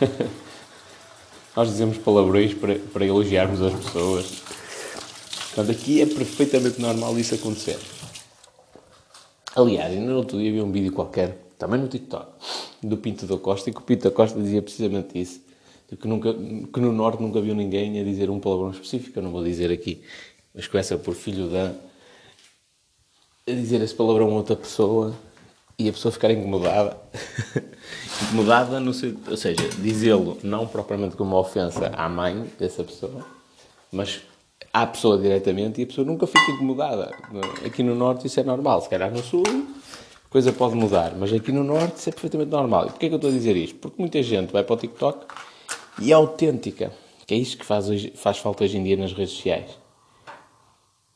Nós 1.55 1.69
dizemos 1.69 1.99
palavrões 1.99 2.55
para, 2.55 2.79
para 2.79 3.05
elogiarmos 3.05 3.61
as 3.61 3.75
pessoas. 3.75 4.27
Portanto, 5.55 5.71
aqui 5.71 6.01
é 6.01 6.07
perfeitamente 6.07 6.81
normal 6.81 7.19
isso 7.19 7.35
acontecer. 7.35 7.79
Aliás, 9.55 9.93
ainda 9.93 10.11
no 10.11 10.19
outro 10.19 10.39
dia 10.39 10.53
vi 10.53 10.63
um 10.63 10.71
vídeo 10.71 10.93
qualquer, 10.93 11.37
também 11.59 11.81
no 11.81 11.89
TikTok, 11.89 12.33
do 12.83 12.97
Pinto 12.97 13.27
da 13.27 13.37
Costa, 13.37 13.69
e 13.69 13.73
que 13.73 13.81
o 13.81 13.83
Pinto 13.83 14.05
da 14.05 14.11
Costa 14.11 14.41
dizia 14.41 14.63
precisamente 14.63 15.21
isso. 15.21 15.41
que, 15.89 16.07
nunca, 16.07 16.33
que 16.33 16.81
no 16.81 16.93
Norte 16.93 17.21
nunca 17.21 17.41
viu 17.41 17.55
ninguém 17.55 18.01
a 18.01 18.05
dizer 18.05 18.31
um 18.31 18.39
palavrão 18.39 18.71
específico, 18.71 19.19
eu 19.19 19.23
não 19.23 19.33
vou 19.33 19.43
dizer 19.43 19.73
aqui, 19.73 20.03
mas 20.55 20.69
começa 20.69 20.97
por 20.97 21.15
filho 21.15 21.49
da. 21.49 21.75
a 23.49 23.51
dizer 23.51 23.81
esse 23.83 23.95
palavrão 23.95 24.31
a 24.31 24.35
outra 24.35 24.55
pessoa 24.55 25.15
e 25.77 25.89
a 25.89 25.93
pessoa 25.93 26.13
ficar 26.13 26.31
incomodada. 26.31 26.97
incomodada, 28.23 28.81
no, 28.81 28.91
ou 28.91 29.37
seja, 29.37 29.69
dizê-lo 29.79 30.39
não 30.43 30.67
propriamente 30.67 31.17
como 31.17 31.31
uma 31.31 31.41
ofensa 31.41 31.93
à 31.97 32.09
mãe 32.09 32.51
dessa 32.59 32.85
pessoa, 32.85 33.25
mas 33.93 34.21
à 34.73 34.87
pessoa 34.87 35.19
diretamente 35.19 35.81
e 35.81 35.85
a 35.85 35.87
pessoa 35.87 36.07
nunca 36.07 36.27
fica 36.27 36.51
incomodada. 36.53 37.13
Aqui 37.65 37.83
no 37.83 37.95
Norte 37.95 38.27
isso 38.27 38.41
é 38.41 38.43
normal, 38.43 38.83
se 38.83 38.89
calhar 38.89 39.11
no 39.11 39.23
Sul 39.23 39.43
a 39.47 40.29
coisa 40.31 40.53
pode 40.53 40.77
mudar, 40.77 41.15
mas 41.17 41.33
aqui 41.33 41.51
no 41.51 41.65
Norte 41.65 41.97
isso 41.97 42.09
é 42.09 42.13
perfeitamente 42.13 42.51
normal. 42.51 42.87
E 42.87 42.91
porquê 42.91 43.09
que 43.09 43.15
eu 43.15 43.17
estou 43.17 43.31
a 43.31 43.33
dizer 43.33 43.57
isto? 43.57 43.77
Porque 43.79 43.97
muita 43.99 44.23
gente 44.23 44.53
vai 44.53 44.63
para 44.63 44.75
o 44.75 44.77
TikTok 44.77 45.27
e 46.01 46.13
é 46.13 46.15
autêntica, 46.15 46.93
que 47.27 47.35
é 47.35 47.37
isto 47.37 47.59
que 47.59 47.65
faz, 47.65 47.89
hoje, 47.89 48.13
faz 48.15 48.39
falta 48.39 48.65
hoje 48.65 48.79
em 48.79 48.85
dia 48.85 48.97
nas 48.97 49.13
redes 49.13 49.35
sociais. 49.35 49.71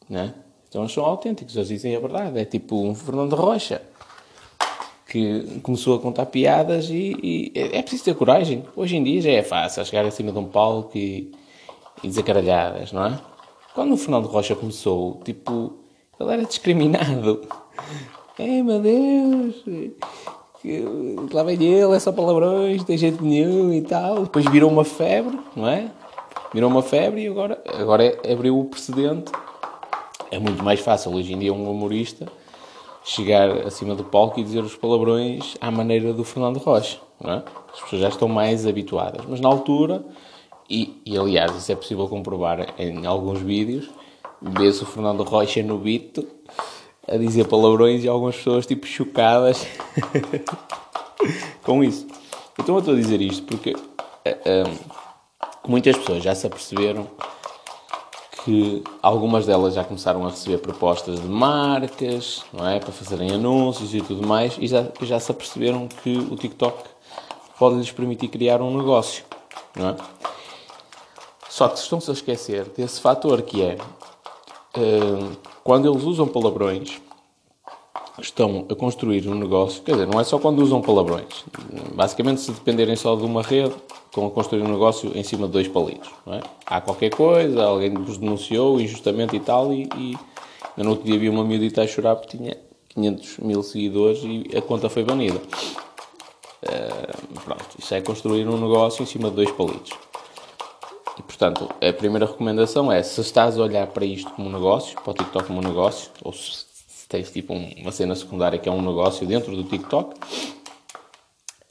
Não 0.09 0.21
é? 0.21 0.35
Então 0.69 0.83
eles 0.83 0.93
são 0.93 1.05
autênticos, 1.05 1.55
eles 1.55 1.69
dizem 1.69 1.95
a 1.95 2.01
verdade. 2.01 2.39
É 2.39 2.45
tipo 2.45 2.83
um 2.83 2.95
Fernando 2.95 3.37
Rocha 3.37 3.81
que 5.15 5.61
começou 5.63 5.95
a 5.95 6.01
contar 6.01 6.27
piadas 6.27 6.91
e, 6.91 7.17
e, 7.23 7.53
é 7.55 7.81
preciso 7.83 8.03
ter 8.03 8.17
coragem. 8.17 8.65
Hoje 8.75 8.97
em 8.97 9.05
dia 9.05 9.23
já 9.23 9.31
é 9.31 9.45
fácil 9.45 9.85
chegar 9.85 10.05
acima 10.05 10.33
de 10.33 10.39
um 10.39 10.47
palco 10.47 10.99
e, 10.99 11.31
e 12.03 12.09
dizer 12.09 12.25
caralhadas, 12.25 12.91
não 12.91 13.07
é? 13.07 13.21
Quando 13.77 13.93
o 13.93 13.97
Fernando 13.97 14.27
Rocha 14.27 14.57
começou, 14.57 15.21
tipo, 15.25 15.75
ele 16.19 16.33
era 16.33 16.45
discriminado. 16.45 17.43
Ei, 18.37 18.61
meu 18.65 18.81
Deus, 18.81 19.63
lá 21.33 21.45
vem 21.45 21.63
ele, 21.63 21.95
é 21.95 22.01
só 22.01 22.11
palavrões, 22.11 22.79
não 22.79 22.85
tem 22.85 22.99
jeito 22.99 23.25
nenhum 23.25 23.73
e 23.73 23.83
tal. 23.83 24.25
Depois 24.25 24.45
virou 24.47 24.69
uma 24.69 24.85
febre, 24.85 25.39
não 25.55 25.69
é? 25.69 25.93
Virou 26.53 26.69
uma 26.69 26.83
febre 26.83 27.23
e 27.23 27.29
agora, 27.29 27.63
agora 27.67 28.05
é, 28.05 28.33
abriu 28.33 28.59
o 28.59 28.65
precedente. 28.65 29.31
É 30.33 30.41
muito 30.41 30.65
mais 30.65 30.81
fácil 30.81 31.15
hoje 31.15 31.35
em 31.35 31.39
dia 31.39 31.53
um 31.53 31.71
humorista 31.71 32.27
chegar 33.05 33.51
acima 33.67 33.95
do 33.95 34.05
palco 34.05 34.41
e 34.41 34.45
dizer 34.45 34.65
os 34.65 34.75
palavrões 34.75 35.57
à 35.61 35.71
maneira 35.71 36.13
do 36.13 36.25
Fernando 36.25 36.59
Rocha, 36.59 36.99
é? 37.23 37.43
As 37.73 37.81
pessoas 37.83 38.03
já 38.03 38.09
estão 38.09 38.29
mais 38.29 38.67
habituadas. 38.67 39.25
Mas 39.29 39.41
na 39.41 39.49
altura 39.49 40.05
e, 40.69 41.01
e, 41.05 41.17
aliás, 41.19 41.55
isso 41.57 41.71
é 41.71 41.75
possível 41.75 42.09
comprovar 42.09 42.75
em 42.79 43.05
alguns 43.05 43.41
vídeos. 43.41 43.91
Vê-se 44.41 44.83
o 44.83 44.87
Fernando 44.87 45.23
Rocha 45.23 45.63
no 45.63 45.79
beat 45.79 46.27
a 47.07 47.17
dizer 47.17 47.47
palavrões 47.47 48.03
e 48.03 48.09
algumas 48.09 48.37
pessoas 48.37 48.67
tipo 48.67 48.87
chocadas 48.87 49.67
com 51.63 51.85
isso. 51.85 52.07
Então 52.59 52.75
eu 52.75 52.79
estou 52.79 52.95
a 52.95 52.97
dizer 52.97 53.21
isto 53.21 53.43
porque 53.43 53.73
uh, 53.75 54.95
muitas 55.69 55.97
pessoas 55.97 56.23
já 56.23 56.35
se 56.35 56.47
aperceberam 56.47 57.07
que 58.45 58.85
algumas 59.01 59.47
delas 59.47 59.75
já 59.75 59.83
começaram 59.83 60.27
a 60.27 60.29
receber 60.29 60.59
propostas 60.59 61.19
de 61.19 61.27
marcas, 61.27 62.45
não 62.53 62.69
é? 62.69 62.79
Para 62.79 62.93
fazerem 62.93 63.31
anúncios 63.31 63.95
e 63.95 64.03
tudo 64.03 64.27
mais, 64.27 64.57
e 64.59 64.67
já, 64.67 64.87
já 65.01 65.19
se 65.19 65.33
aperceberam 65.33 65.89
que 65.89 66.17
o 66.17 66.37
TikTok 66.37 66.85
pode 67.59 67.77
lhes 67.77 67.91
permitir 67.91 68.29
criar 68.29 68.61
um 68.61 68.77
negócio, 68.77 69.25
não 69.75 69.91
é? 69.91 69.97
Só 71.49 71.69
que 71.69 71.79
estão-se 71.79 72.11
a 72.11 72.13
esquecer 72.13 72.65
desse 72.77 73.01
fator 73.01 73.41
que 73.41 73.63
é 73.63 73.79
uh, 74.77 75.37
quando 75.63 75.91
eles 75.91 76.03
usam 76.03 76.27
palavrões, 76.27 77.01
estão 78.21 78.67
a 78.69 78.75
construir 78.75 79.29
um 79.29 79.35
negócio. 79.35 79.83
Quer 79.83 79.93
dizer, 79.93 80.07
não 80.07 80.21
é 80.21 80.25
só 80.25 80.39
quando 80.39 80.61
usam 80.61 80.81
palavrões. 80.81 81.45
Basicamente, 81.95 82.41
se 82.41 82.53
dependerem 82.53 82.97
só 82.97 83.17
de 83.17 83.23
uma 83.23 83.43
rede, 83.43 83.75
estão 84.07 84.27
a 84.27 84.31
construir 84.31 84.63
um 84.63 84.69
negócio 84.69 85.11
em 85.17 85.23
cima 85.23 85.47
de 85.47 85.53
dois 85.53 85.69
palitos. 85.69 86.09
É? 86.29 86.41
Há 86.67 86.81
qualquer 86.81 87.11
coisa, 87.11 87.65
alguém 87.65 87.93
vos 87.93 88.19
denunciou 88.19 88.81
injustamente 88.81 89.35
e 89.37 89.41
tal, 89.41 89.73
e, 89.73 89.89
e 89.97 90.17
no 90.77 90.91
outro 90.91 91.05
dia 91.05 91.19
vi 91.19 91.29
uma 91.29 91.45
miudita 91.45 91.83
a 91.83 91.87
chorar 91.87 92.17
porque 92.17 92.37
tinha 92.37 92.57
500 92.91 93.39
mil 93.39 93.63
seguidores 93.63 94.21
e 94.23 94.57
a 94.57 94.63
conta 94.63 94.89
foi 94.89 95.05
banida. 95.05 95.41
Uh, 96.63 97.41
pronto, 97.41 97.67
isso 97.79 97.95
é 97.95 98.01
construir 98.01 98.49
um 98.49 98.59
negócio 98.59 99.03
em 99.03 99.07
cima 99.07 99.29
de 99.29 99.37
dois 99.37 99.51
palitos. 99.51 99.93
E, 101.19 101.23
portanto, 101.23 101.69
a 101.81 101.93
primeira 101.93 102.27
recomendação 102.27 102.91
é, 102.91 103.03
se 103.03 103.21
estás 103.21 103.59
a 103.59 103.63
olhar 103.63 103.87
para 103.89 104.05
isto 104.05 104.31
como 104.33 104.49
um 104.49 104.53
negócio, 104.53 105.01
para 105.01 105.11
o 105.11 105.15
TikTok 105.15 105.47
como 105.47 105.61
um 105.61 105.63
negócio, 105.63 106.11
ou 106.23 106.33
se 106.33 106.74
tens 107.09 107.31
tipo 107.31 107.53
uma 107.53 107.93
cena 107.93 108.15
secundária 108.15 108.59
que 108.59 108.69
é 108.69 108.73
um 108.73 108.83
negócio 108.83 109.27
dentro 109.27 109.55
do 109.55 109.65
TikTok, 109.65 110.19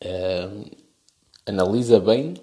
uh, 0.03 0.71
analisa 1.45 1.99
bem, 1.99 2.35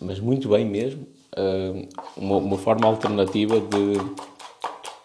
mas 0.00 0.20
muito 0.20 0.48
bem 0.48 0.64
mesmo, 0.64 1.06
uh, 1.36 1.88
uma, 2.16 2.36
uma, 2.36 2.58
forma 2.58 2.86
alternativa 2.86 3.58
de 3.60 3.94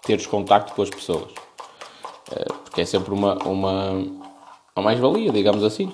teres 0.06 0.28
contacto 0.28 0.74
com 0.74 0.82
as 0.82 0.90
pessoas. 0.90 1.32
Uh, 1.32 2.54
porque 2.64 2.82
é 2.82 2.86
sempre 2.86 3.14
uma, 3.14 3.36
uma, 3.44 3.92
uma 4.76 4.84
mais-valia, 4.84 5.32
digamos 5.32 5.64
assim. 5.64 5.94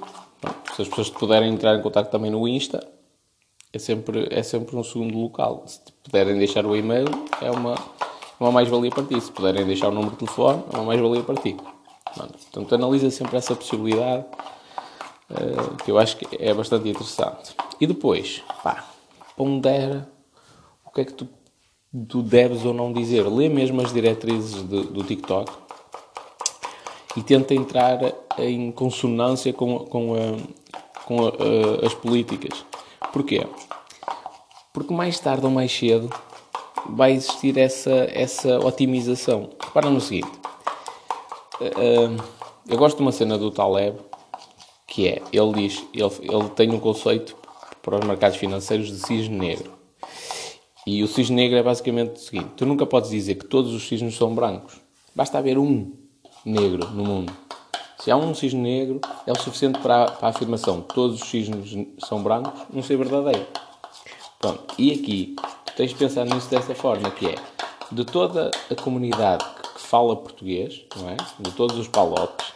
Se 0.75 0.84
as 0.84 0.88
pessoas 0.88 1.10
puderem 1.10 1.53
entrar 1.53 1.77
em 1.77 1.81
contato 1.81 2.10
também 2.10 2.31
no 2.31 2.48
Insta, 2.48 2.86
é 3.72 3.77
sempre, 3.77 4.27
é 4.31 4.41
sempre 4.41 4.75
um 4.75 4.84
segundo 4.84 5.17
local. 5.17 5.63
Se 5.67 5.79
puderem 6.03 6.38
deixar 6.38 6.65
o 6.65 6.75
e-mail, 6.75 7.08
é 7.41 7.51
uma, 7.51 7.75
uma 8.39 8.51
mais-valia 8.51 8.89
para 8.91 9.03
ti. 9.03 9.19
Se 9.19 9.31
puderem 9.31 9.65
deixar 9.65 9.89
o 9.89 9.91
número 9.91 10.12
de 10.12 10.17
telefone, 10.17 10.63
é 10.72 10.77
uma 10.77 10.86
mais-valia 10.86 11.24
para 11.24 11.36
ti. 11.36 11.58
Portanto, 12.15 12.75
analisa 12.75 13.12
sempre 13.12 13.38
essa 13.38 13.55
possibilidade, 13.55 14.25
uh, 15.29 15.75
que 15.84 15.91
eu 15.91 16.00
acho 16.00 16.17
que 16.17 16.27
é 16.39 16.53
bastante 16.53 16.89
interessante. 16.89 17.55
E 17.79 17.86
depois, 17.86 18.43
pá, 18.63 18.86
pondera 19.38 20.10
o 20.86 20.91
que 20.91 21.01
é 21.01 21.05
que 21.05 21.13
tu, 21.13 21.27
tu 22.08 22.22
deves 22.22 22.65
ou 22.65 22.74
não 22.74 22.91
dizer. 22.91 23.27
Lê 23.27 23.48
mesmo 23.50 23.81
as 23.81 23.93
diretrizes 23.93 24.63
de, 24.67 24.84
do 24.84 25.03
TikTok 25.03 25.51
e 27.15 27.22
tenta 27.22 27.53
entrar 27.53 28.00
em 28.38 28.72
consonância 28.72 29.53
com, 29.53 29.79
com, 29.79 30.15
a, 30.15 31.03
com 31.05 31.25
a, 31.25 31.29
a, 31.29 31.86
as 31.86 31.93
políticas. 31.93 32.65
Porquê? 33.12 33.46
Porque 34.74 34.93
mais 34.93 35.19
tarde 35.19 35.46
ou 35.46 35.51
mais 35.51 35.72
cedo 35.72 36.10
vai 36.88 37.14
existir 37.14 37.58
essa, 37.58 38.08
essa 38.12 38.60
otimização. 38.60 39.50
Repara 39.62 39.90
no 39.90 40.02
seguinte. 40.02 40.32
Uh, 41.60 42.22
eu 42.68 42.78
gosto 42.78 42.98
de 42.98 43.02
uma 43.02 43.12
cena 43.12 43.38
do 43.38 43.52
Taleb 43.52 43.98
que 44.88 45.08
é, 45.08 45.22
ele 45.32 45.54
diz, 45.54 45.86
ele, 45.94 46.34
ele 46.34 46.50
tem 46.50 46.72
um 46.72 46.80
conceito 46.80 47.36
para 47.82 48.00
os 48.00 48.06
mercados 48.06 48.38
financeiros 48.38 48.88
de 48.88 49.00
cisne 49.00 49.38
negro. 49.38 49.72
E 50.86 51.04
o 51.04 51.08
cisne 51.08 51.36
negro 51.36 51.58
é 51.58 51.64
basicamente 51.64 52.16
o 52.16 52.20
seguinte: 52.20 52.50
tu 52.58 52.66
nunca 52.66 52.86
podes 52.86 53.12
dizer 53.12 53.36
que 53.36 53.46
todos 53.46 53.74
os 53.74 53.88
cisnes 53.88 54.16
são 54.16 54.34
brancos. 54.34 54.80
Basta 55.16 55.38
haver 55.38 55.58
um 55.58 55.94
negro 56.44 56.90
no 56.90 57.04
mundo. 57.04 57.32
Se 58.00 58.10
há 58.10 58.18
um 58.18 58.34
cisne 58.34 58.62
negro, 58.62 59.02
é 59.28 59.32
o 59.32 59.40
suficiente 59.40 59.80
para 59.80 60.06
a, 60.06 60.12
para 60.12 60.28
a 60.28 60.32
afirmação 60.32 60.82
todos 60.82 61.22
os 61.22 61.30
cisnes 61.30 61.88
são 62.00 62.24
brancos 62.24 62.62
não 62.74 62.82
ser 62.82 62.98
verdadeiro. 62.98 63.46
Pronto. 64.40 64.74
E 64.78 64.92
aqui, 64.94 65.36
tens 65.80 65.92
de 65.92 65.96
pensar 65.96 66.26
nisso 66.26 66.50
dessa 66.50 66.76
forma, 66.76 67.10
que 67.10 67.26
é, 67.26 67.36
de 67.90 68.04
toda 68.04 68.52
a 68.70 68.76
comunidade 68.76 69.46
que 69.74 69.80
fala 69.80 70.14
português, 70.14 70.82
não 70.98 71.10
é? 71.10 71.16
De 71.40 71.54
todos 71.54 71.78
os 71.78 71.88
palopes, 71.88 72.52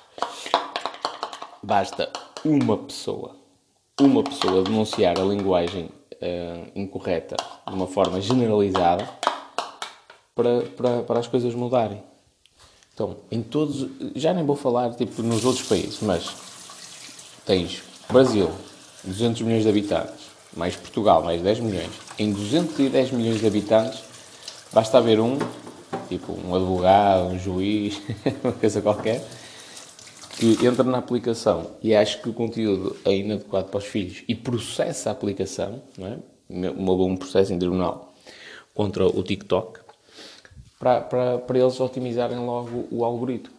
basta 1.64 2.12
uma 2.44 2.76
pessoa, 2.76 3.38
uma 3.98 4.22
pessoa 4.24 4.62
denunciar 4.64 5.18
a 5.18 5.24
linguagem 5.24 5.86
uh, 5.86 6.70
incorreta 6.76 7.38
de 7.66 7.74
uma 7.74 7.88
forma 7.88 8.20
generalizada 8.20 9.10
para, 10.36 10.64
para, 10.76 11.04
para 11.04 11.20
as 11.22 11.28
coisas 11.28 11.56
mudarem. 11.56 12.04
Então, 12.94 13.16
em 13.32 13.42
todos, 13.42 13.88
já 14.18 14.34
nem 14.34 14.46
vou 14.46 14.58
falar 14.58 14.94
tipo 14.96 15.24
nos 15.24 15.46
outros 15.46 15.66
países, 15.66 16.02
mas 16.02 16.30
tens 17.46 17.84
Brasil, 18.12 18.52
200 19.06 19.42
milhões 19.44 19.64
de 19.64 19.70
habitantes, 19.70 20.23
mais 20.56 20.76
Portugal, 20.76 21.24
mais 21.24 21.42
10 21.42 21.60
milhões. 21.60 21.92
Em 22.18 22.32
210 22.32 23.12
milhões 23.12 23.40
de 23.40 23.48
habitantes, 23.48 24.04
basta 24.72 24.98
haver 24.98 25.20
um, 25.20 25.38
tipo 26.10 26.34
um 26.34 26.56
advogado, 26.56 27.28
um 27.28 27.40
juiz, 27.40 28.02
uma 28.44 28.54
coisa 28.54 28.82
qualquer, 28.82 29.24
que 30.38 30.66
entra 30.66 30.84
na 30.84 30.98
aplicação 30.98 31.72
e 31.82 31.96
acha 31.96 32.18
que 32.18 32.30
o 32.30 32.34
conteúdo 32.34 32.96
é 33.06 33.16
inadequado 33.16 33.70
para 33.70 33.78
os 33.78 33.86
filhos 33.86 34.24
e 34.28 34.36
processa 34.36 35.10
a 35.10 35.14
aplicação, 35.14 35.82
não 35.98 36.08
é? 36.08 36.18
um 36.50 37.16
processo 37.16 37.54
em 37.54 37.60
tribunal 37.60 38.14
contra 38.74 39.06
o 39.06 39.24
TikTok, 39.24 39.80
para, 40.80 41.02
para, 41.02 41.38
para 41.38 41.60
eles 41.60 41.80
otimizarem 41.80 42.38
logo 42.38 42.88
o 42.92 43.06
algoritmo. 43.06 43.56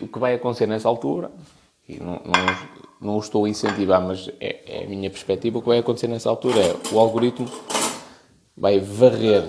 E 0.00 0.04
o 0.04 0.08
que 0.08 0.18
vai 0.18 0.34
acontecer 0.34 0.66
nessa 0.66 0.88
altura, 0.88 1.30
e 1.88 1.98
não, 1.98 2.20
não, 2.24 2.87
não 3.00 3.16
o 3.16 3.20
estou 3.20 3.44
a 3.44 3.48
incentivar, 3.48 4.00
mas 4.00 4.28
é, 4.40 4.60
é, 4.66 4.84
a 4.84 4.88
minha 4.88 5.08
perspectiva, 5.08 5.58
o 5.58 5.62
que 5.62 5.68
vai 5.68 5.78
acontecer 5.78 6.08
nessa 6.08 6.28
altura 6.28 6.60
é 6.60 6.76
o 6.92 6.98
algoritmo 6.98 7.48
vai 8.56 8.80
varrer, 8.80 9.44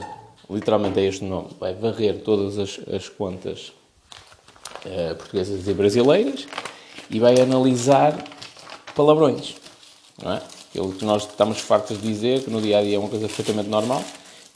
literalmente 0.49 0.99
é 0.99 1.05
este 1.05 1.23
nome, 1.23 1.49
vai 1.59 1.73
varrer 1.73 2.21
todas 2.21 2.59
as, 2.59 2.79
as 2.93 3.09
contas 3.09 3.73
uh, 4.85 5.15
portuguesas 5.15 5.67
e 5.67 5.73
brasileiras 5.73 6.47
e 7.09 7.19
vai 7.19 7.39
analisar 7.39 8.15
palavrões, 8.95 9.55
não 10.21 10.33
é? 10.33 10.41
Aquilo 10.69 10.93
que 10.93 11.03
nós 11.03 11.23
estamos 11.23 11.59
fartos 11.59 11.99
de 11.99 12.07
dizer, 12.07 12.43
que 12.43 12.49
no 12.51 12.61
dia 12.61 12.77
a 12.77 12.83
dia 12.83 12.95
é 12.95 12.99
uma 12.99 13.09
coisa 13.09 13.25
perfeitamente 13.25 13.69
normal, 13.69 14.03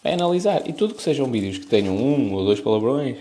é 0.04 0.14
analisar. 0.14 0.62
E 0.70 0.74
tudo 0.74 0.94
que 0.94 1.02
sejam 1.02 1.26
vídeos 1.32 1.58
que 1.58 1.66
tenham 1.66 1.96
um 1.96 2.34
ou 2.36 2.46
dois 2.46 2.60
palavrões 2.60 3.18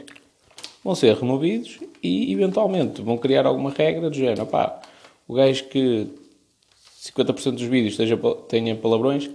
vão 0.84 0.94
ser 0.94 1.16
removidos 1.16 1.78
e, 2.02 2.30
eventualmente, 2.30 3.00
vão 3.00 3.16
criar 3.16 3.46
alguma 3.46 3.70
regra 3.70 4.10
do 4.10 4.16
género. 4.16 4.46
O 5.26 5.34
gajo 5.34 5.64
que 5.68 6.08
50% 7.02 7.52
dos 7.52 7.62
vídeos 7.62 7.94
esteja, 7.94 8.18
tenha 8.48 8.76
palavrões 8.76 9.30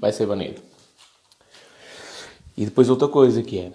vai 0.00 0.12
ser 0.12 0.26
banido. 0.26 0.62
E 2.56 2.64
depois 2.64 2.88
outra 2.88 3.08
coisa 3.08 3.42
que 3.42 3.58
é, 3.58 3.72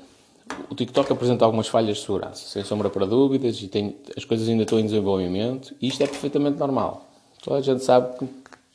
o 0.69 0.75
TikTok 0.75 1.11
apresenta 1.11 1.45
algumas 1.45 1.67
falhas 1.67 1.97
de 1.97 2.03
segurança, 2.03 2.47
sem 2.47 2.63
sombra 2.63 2.89
para 2.89 3.05
dúvidas, 3.05 3.61
e 3.61 3.67
tem, 3.67 3.95
as 4.17 4.25
coisas 4.25 4.47
ainda 4.47 4.63
estão 4.63 4.79
em 4.79 4.85
desenvolvimento, 4.85 5.75
e 5.81 5.87
isto 5.87 6.01
é 6.01 6.07
perfeitamente 6.07 6.57
normal. 6.57 7.05
Toda 7.43 7.57
a 7.57 7.61
gente 7.61 7.83
sabe 7.83 8.17
que, 8.17 8.25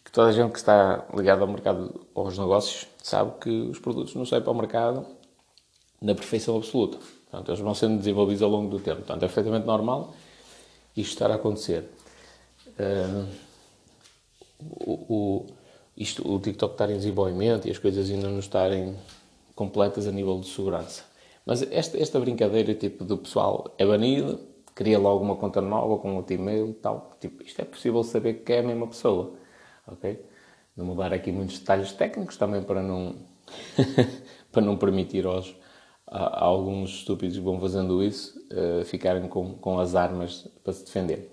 que 0.04 0.12
toda 0.12 0.28
a 0.28 0.32
gente 0.32 0.52
que 0.52 0.58
está 0.58 1.04
ligada 1.14 1.42
ao 1.42 1.48
mercado, 1.48 2.06
aos 2.14 2.38
negócios, 2.38 2.86
sabe 3.02 3.32
que 3.40 3.50
os 3.50 3.78
produtos 3.78 4.14
não 4.14 4.24
saem 4.24 4.42
para 4.42 4.52
o 4.52 4.54
mercado 4.54 5.06
na 6.00 6.14
perfeição 6.14 6.56
absoluta. 6.56 6.98
Portanto, 7.30 7.48
eles 7.48 7.60
vão 7.60 7.74
sendo 7.74 7.98
desenvolvidos 7.98 8.42
ao 8.42 8.50
longo 8.50 8.68
do 8.70 8.78
tempo. 8.78 8.98
Portanto, 8.98 9.22
é 9.22 9.26
perfeitamente 9.26 9.66
normal 9.66 10.14
isto 10.96 11.12
estar 11.12 11.30
a 11.30 11.34
acontecer. 11.34 11.84
Uh, 12.78 13.26
o, 14.58 14.92
o, 15.14 15.46
isto, 15.96 16.26
o 16.28 16.38
TikTok 16.38 16.74
estar 16.74 16.90
em 16.90 16.96
desenvolvimento 16.96 17.66
e 17.66 17.70
as 17.70 17.78
coisas 17.78 18.10
ainda 18.10 18.28
não 18.28 18.38
estarem 18.38 18.96
completas 19.54 20.06
a 20.06 20.12
nível 20.12 20.38
de 20.40 20.48
segurança. 20.48 21.04
Mas 21.44 21.62
esta, 21.70 21.98
esta 21.98 22.20
brincadeira, 22.20 22.74
tipo, 22.74 23.04
do 23.04 23.18
pessoal 23.18 23.74
é 23.78 23.84
banido, 23.84 24.40
cria 24.74 24.98
logo 24.98 25.22
uma 25.22 25.36
conta 25.36 25.60
nova 25.60 25.98
com 25.98 26.16
outro 26.16 26.34
e-mail 26.34 26.70
e 26.70 26.74
tal. 26.74 27.10
Tipo, 27.20 27.42
isto 27.42 27.60
é 27.60 27.64
possível 27.64 28.02
saber 28.02 28.34
que 28.44 28.52
é 28.52 28.60
a 28.60 28.62
mesma 28.62 28.86
pessoa, 28.86 29.34
ok? 29.86 30.24
Não 30.76 30.84
mudar 30.84 31.12
aqui 31.12 31.32
muitos 31.32 31.58
detalhes 31.58 31.92
técnicos 31.92 32.36
também 32.36 32.62
para 32.62 32.82
não, 32.82 33.16
para 34.52 34.62
não 34.62 34.76
permitir 34.76 35.26
aos, 35.26 35.54
a 36.10 36.44
alguns 36.44 36.90
estúpidos 36.90 37.36
que 37.36 37.42
vão 37.42 37.60
fazendo 37.60 38.02
isso 38.02 38.36
uh, 38.52 38.84
ficarem 38.84 39.28
com, 39.28 39.54
com 39.54 39.78
as 39.78 39.94
armas 39.94 40.48
para 40.64 40.72
se 40.72 40.84
defender. 40.84 41.30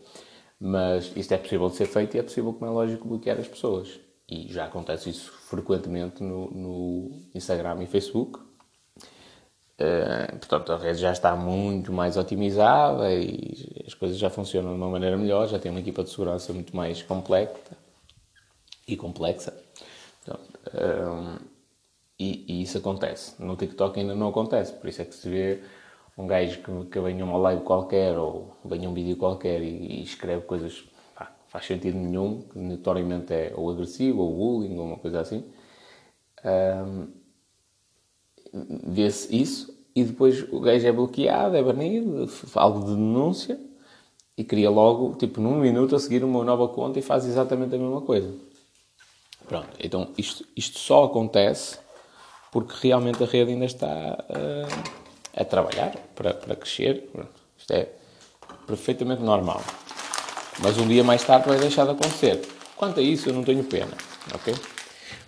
Mas 0.60 1.12
isto 1.16 1.34
é 1.34 1.38
possível 1.38 1.70
de 1.70 1.76
ser 1.76 1.88
feito 1.88 2.16
e 2.16 2.20
é 2.20 2.24
possível, 2.24 2.54
como 2.54 2.66
é 2.66 2.70
lógico, 2.70 3.08
bloquear 3.08 3.40
as 3.40 3.48
pessoas. 3.48 4.00
E 4.30 4.52
já 4.52 4.66
acontece 4.66 5.10
isso 5.10 5.32
frequentemente 5.32 6.22
no, 6.24 6.52
no 6.52 7.22
Instagram 7.34 7.82
e 7.84 7.88
Facebook. 7.88 8.40
Uh, 9.80 10.38
portanto, 10.40 10.74
a 10.74 10.78
rede 10.78 11.00
já 11.00 11.12
está 11.12 11.36
muito 11.36 11.92
mais 11.92 12.18
otimizada 12.18 13.14
e 13.14 13.84
as 13.86 13.94
coisas 13.94 14.18
já 14.18 14.30
funcionam 14.30 14.72
de 14.72 14.78
uma 14.78 14.90
maneira 14.90 15.18
melhor, 15.18 15.48
já 15.48 15.60
tem 15.60 15.72
uma 15.72 15.80
equipa 15.80 16.04
de 16.04 16.10
segurança 16.10 16.52
muito 16.52 16.76
mais 16.76 17.02
completa 17.02 17.78
e 18.88 18.96
complexa. 18.96 19.54
Portanto, 20.26 20.60
uh, 20.74 21.57
e, 22.20 22.46
e, 22.48 22.62
isso 22.64 22.78
acontece. 22.78 23.42
No 23.42 23.56
TikTok 23.56 24.00
ainda 24.00 24.16
não 24.16 24.30
acontece, 24.30 24.74
por 24.74 24.88
isso 24.90 25.02
é 25.02 25.06
que 25.06 25.16
se 25.16 25.30
vê 25.30 25.62
um 26.18 26.26
gajo 26.26 26.60
que, 26.62 26.90
que 26.92 27.00
venha 27.00 27.24
uma 27.24 27.38
live 27.38 27.64
qualquer 27.64 28.18
ou 28.18 28.58
venha 28.66 28.90
um 28.90 28.94
vídeo 28.94 29.16
qualquer 29.18 29.62
e, 29.62 30.00
e 30.00 30.04
escreve 30.04 30.44
coisas 30.46 30.84
pá, 31.16 31.32
faz 31.48 31.66
sentido 31.66 31.98
nenhum, 31.98 32.42
que 32.42 32.58
notoriamente 32.58 33.34
é 33.34 33.54
ou 33.56 33.70
agressivo 33.70 34.22
ou 34.22 34.36
bullying 34.36 34.78
ou 34.78 34.86
uma 34.86 34.98
coisa 34.98 35.22
assim. 35.22 35.44
Um, 36.44 37.08
Vê-se 38.88 39.36
isso 39.36 39.78
e 39.96 40.04
depois 40.04 40.42
o 40.52 40.60
gajo 40.60 40.88
é 40.88 40.92
bloqueado, 40.92 41.56
é 41.56 41.62
banido, 41.62 42.30
algo 42.56 42.80
de 42.80 42.96
denúncia 42.96 43.60
e 44.38 44.44
cria 44.44 44.70
logo, 44.70 45.16
tipo, 45.16 45.42
num 45.42 45.60
minuto 45.60 45.96
a 45.96 46.00
seguir 46.00 46.24
uma 46.24 46.44
nova 46.44 46.68
conta 46.70 47.00
e 47.00 47.02
faz 47.02 47.26
exatamente 47.26 47.76
a 47.76 47.78
mesma 47.78 48.02
coisa. 48.02 48.34
Pronto, 49.48 49.70
então 49.80 50.12
isto, 50.18 50.46
isto 50.56 50.78
só 50.78 51.06
acontece 51.06 51.80
porque 52.52 52.74
realmente 52.82 53.24
a 53.24 53.26
rede 53.26 53.52
ainda 53.52 53.66
está 53.66 53.88
uh, 53.88 54.92
a 55.36 55.46
trabalhar 55.46 55.96
para, 56.16 56.34
para 56.34 56.56
crescer. 56.56 57.10
Isto 57.58 57.72
é 57.74 57.90
perfeitamente 58.66 59.22
normal. 59.22 59.62
Mas 60.62 60.78
um 60.78 60.88
dia 60.88 61.04
mais 61.04 61.24
tarde 61.24 61.48
vai 61.48 61.60
deixar 61.60 61.86
de 61.86 61.92
acontecer. 61.92 62.42
Quanto 62.76 63.00
a 63.00 63.04
isso, 63.04 63.30
eu 63.30 63.34
não 63.34 63.44
tenho 63.44 63.64
pena, 63.64 63.94
ok? 64.34 64.54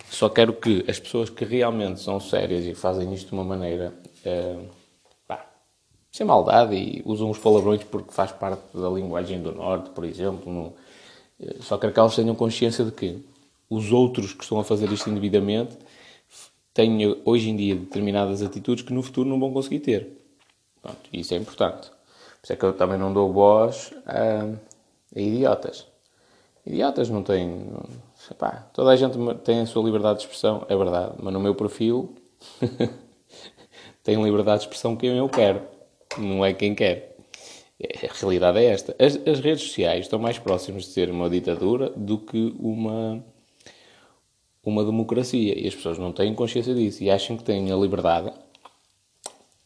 Só 0.09 0.27
quero 0.27 0.53
que 0.53 0.83
as 0.87 0.99
pessoas 0.99 1.29
que 1.29 1.45
realmente 1.45 1.99
são 1.99 2.19
sérias 2.19 2.65
e 2.65 2.73
fazem 2.73 3.13
isto 3.13 3.27
de 3.27 3.33
uma 3.33 3.43
maneira 3.43 3.93
uh, 4.25 4.67
pá, 5.27 5.45
sem 6.11 6.25
maldade 6.25 6.75
e 6.75 7.01
usam 7.05 7.29
os 7.29 7.37
palavrões 7.37 7.83
porque 7.83 8.11
faz 8.11 8.31
parte 8.31 8.61
da 8.73 8.89
linguagem 8.89 9.41
do 9.41 9.51
Norte, 9.51 9.91
por 9.91 10.03
exemplo, 10.03 10.51
no, 10.51 10.73
uh, 11.39 11.63
só 11.63 11.77
quero 11.77 11.93
que 11.93 11.99
elas 11.99 12.15
tenham 12.15 12.33
consciência 12.33 12.83
de 12.83 12.91
que 12.91 13.23
os 13.69 13.91
outros 13.91 14.33
que 14.33 14.43
estão 14.43 14.59
a 14.59 14.63
fazer 14.63 14.91
isto 14.91 15.09
indevidamente 15.09 15.77
têm 16.73 17.21
hoje 17.25 17.49
em 17.49 17.55
dia 17.55 17.75
determinadas 17.75 18.41
atitudes 18.41 18.83
que 18.83 18.93
no 18.93 19.01
futuro 19.01 19.27
não 19.27 19.39
vão 19.39 19.51
conseguir 19.51 19.79
ter. 19.79 20.19
Pronto, 20.81 20.99
isso 21.11 21.33
é 21.33 21.37
importante. 21.37 21.89
Por 21.89 22.43
isso 22.43 22.53
é 22.53 22.55
que 22.55 22.63
eu 22.63 22.73
também 22.73 22.97
não 22.97 23.13
dou 23.13 23.31
voz 23.33 23.93
a, 24.05 24.45
a 25.15 25.19
idiotas. 25.19 25.87
Idiotas 26.65 27.09
não 27.09 27.23
têm. 27.23 27.47
Não, 27.47 27.83
toda 28.73 28.91
a 28.91 28.95
gente 28.95 29.17
tem 29.43 29.61
a 29.61 29.65
sua 29.65 29.83
liberdade 29.83 30.19
de 30.19 30.25
expressão, 30.25 30.65
é 30.69 30.75
verdade, 30.75 31.15
mas 31.19 31.33
no 31.33 31.39
meu 31.39 31.55
perfil 31.55 32.15
tenho 34.03 34.23
liberdade 34.23 34.59
de 34.59 34.65
expressão 34.65 34.95
quem 34.95 35.17
eu 35.17 35.27
quero, 35.27 35.61
não 36.17 36.45
é 36.45 36.53
quem 36.53 36.75
quer. 36.75 37.17
É, 37.79 38.07
a 38.07 38.13
realidade 38.13 38.59
é 38.59 38.65
esta. 38.65 38.95
As, 38.99 39.15
as 39.25 39.39
redes 39.39 39.63
sociais 39.63 40.05
estão 40.05 40.19
mais 40.19 40.37
próximas 40.37 40.83
de 40.83 40.89
ser 40.89 41.09
uma 41.09 41.29
ditadura 41.29 41.89
do 41.91 42.17
que 42.17 42.53
uma 42.59 43.23
uma 44.69 44.83
democracia 44.83 45.59
e 45.59 45.67
as 45.67 45.75
pessoas 45.75 45.97
não 45.97 46.11
têm 46.11 46.33
consciência 46.33 46.73
disso 46.73 47.03
e 47.03 47.09
acham 47.09 47.35
que 47.35 47.43
têm 47.43 47.71
a 47.71 47.75
liberdade 47.75 48.31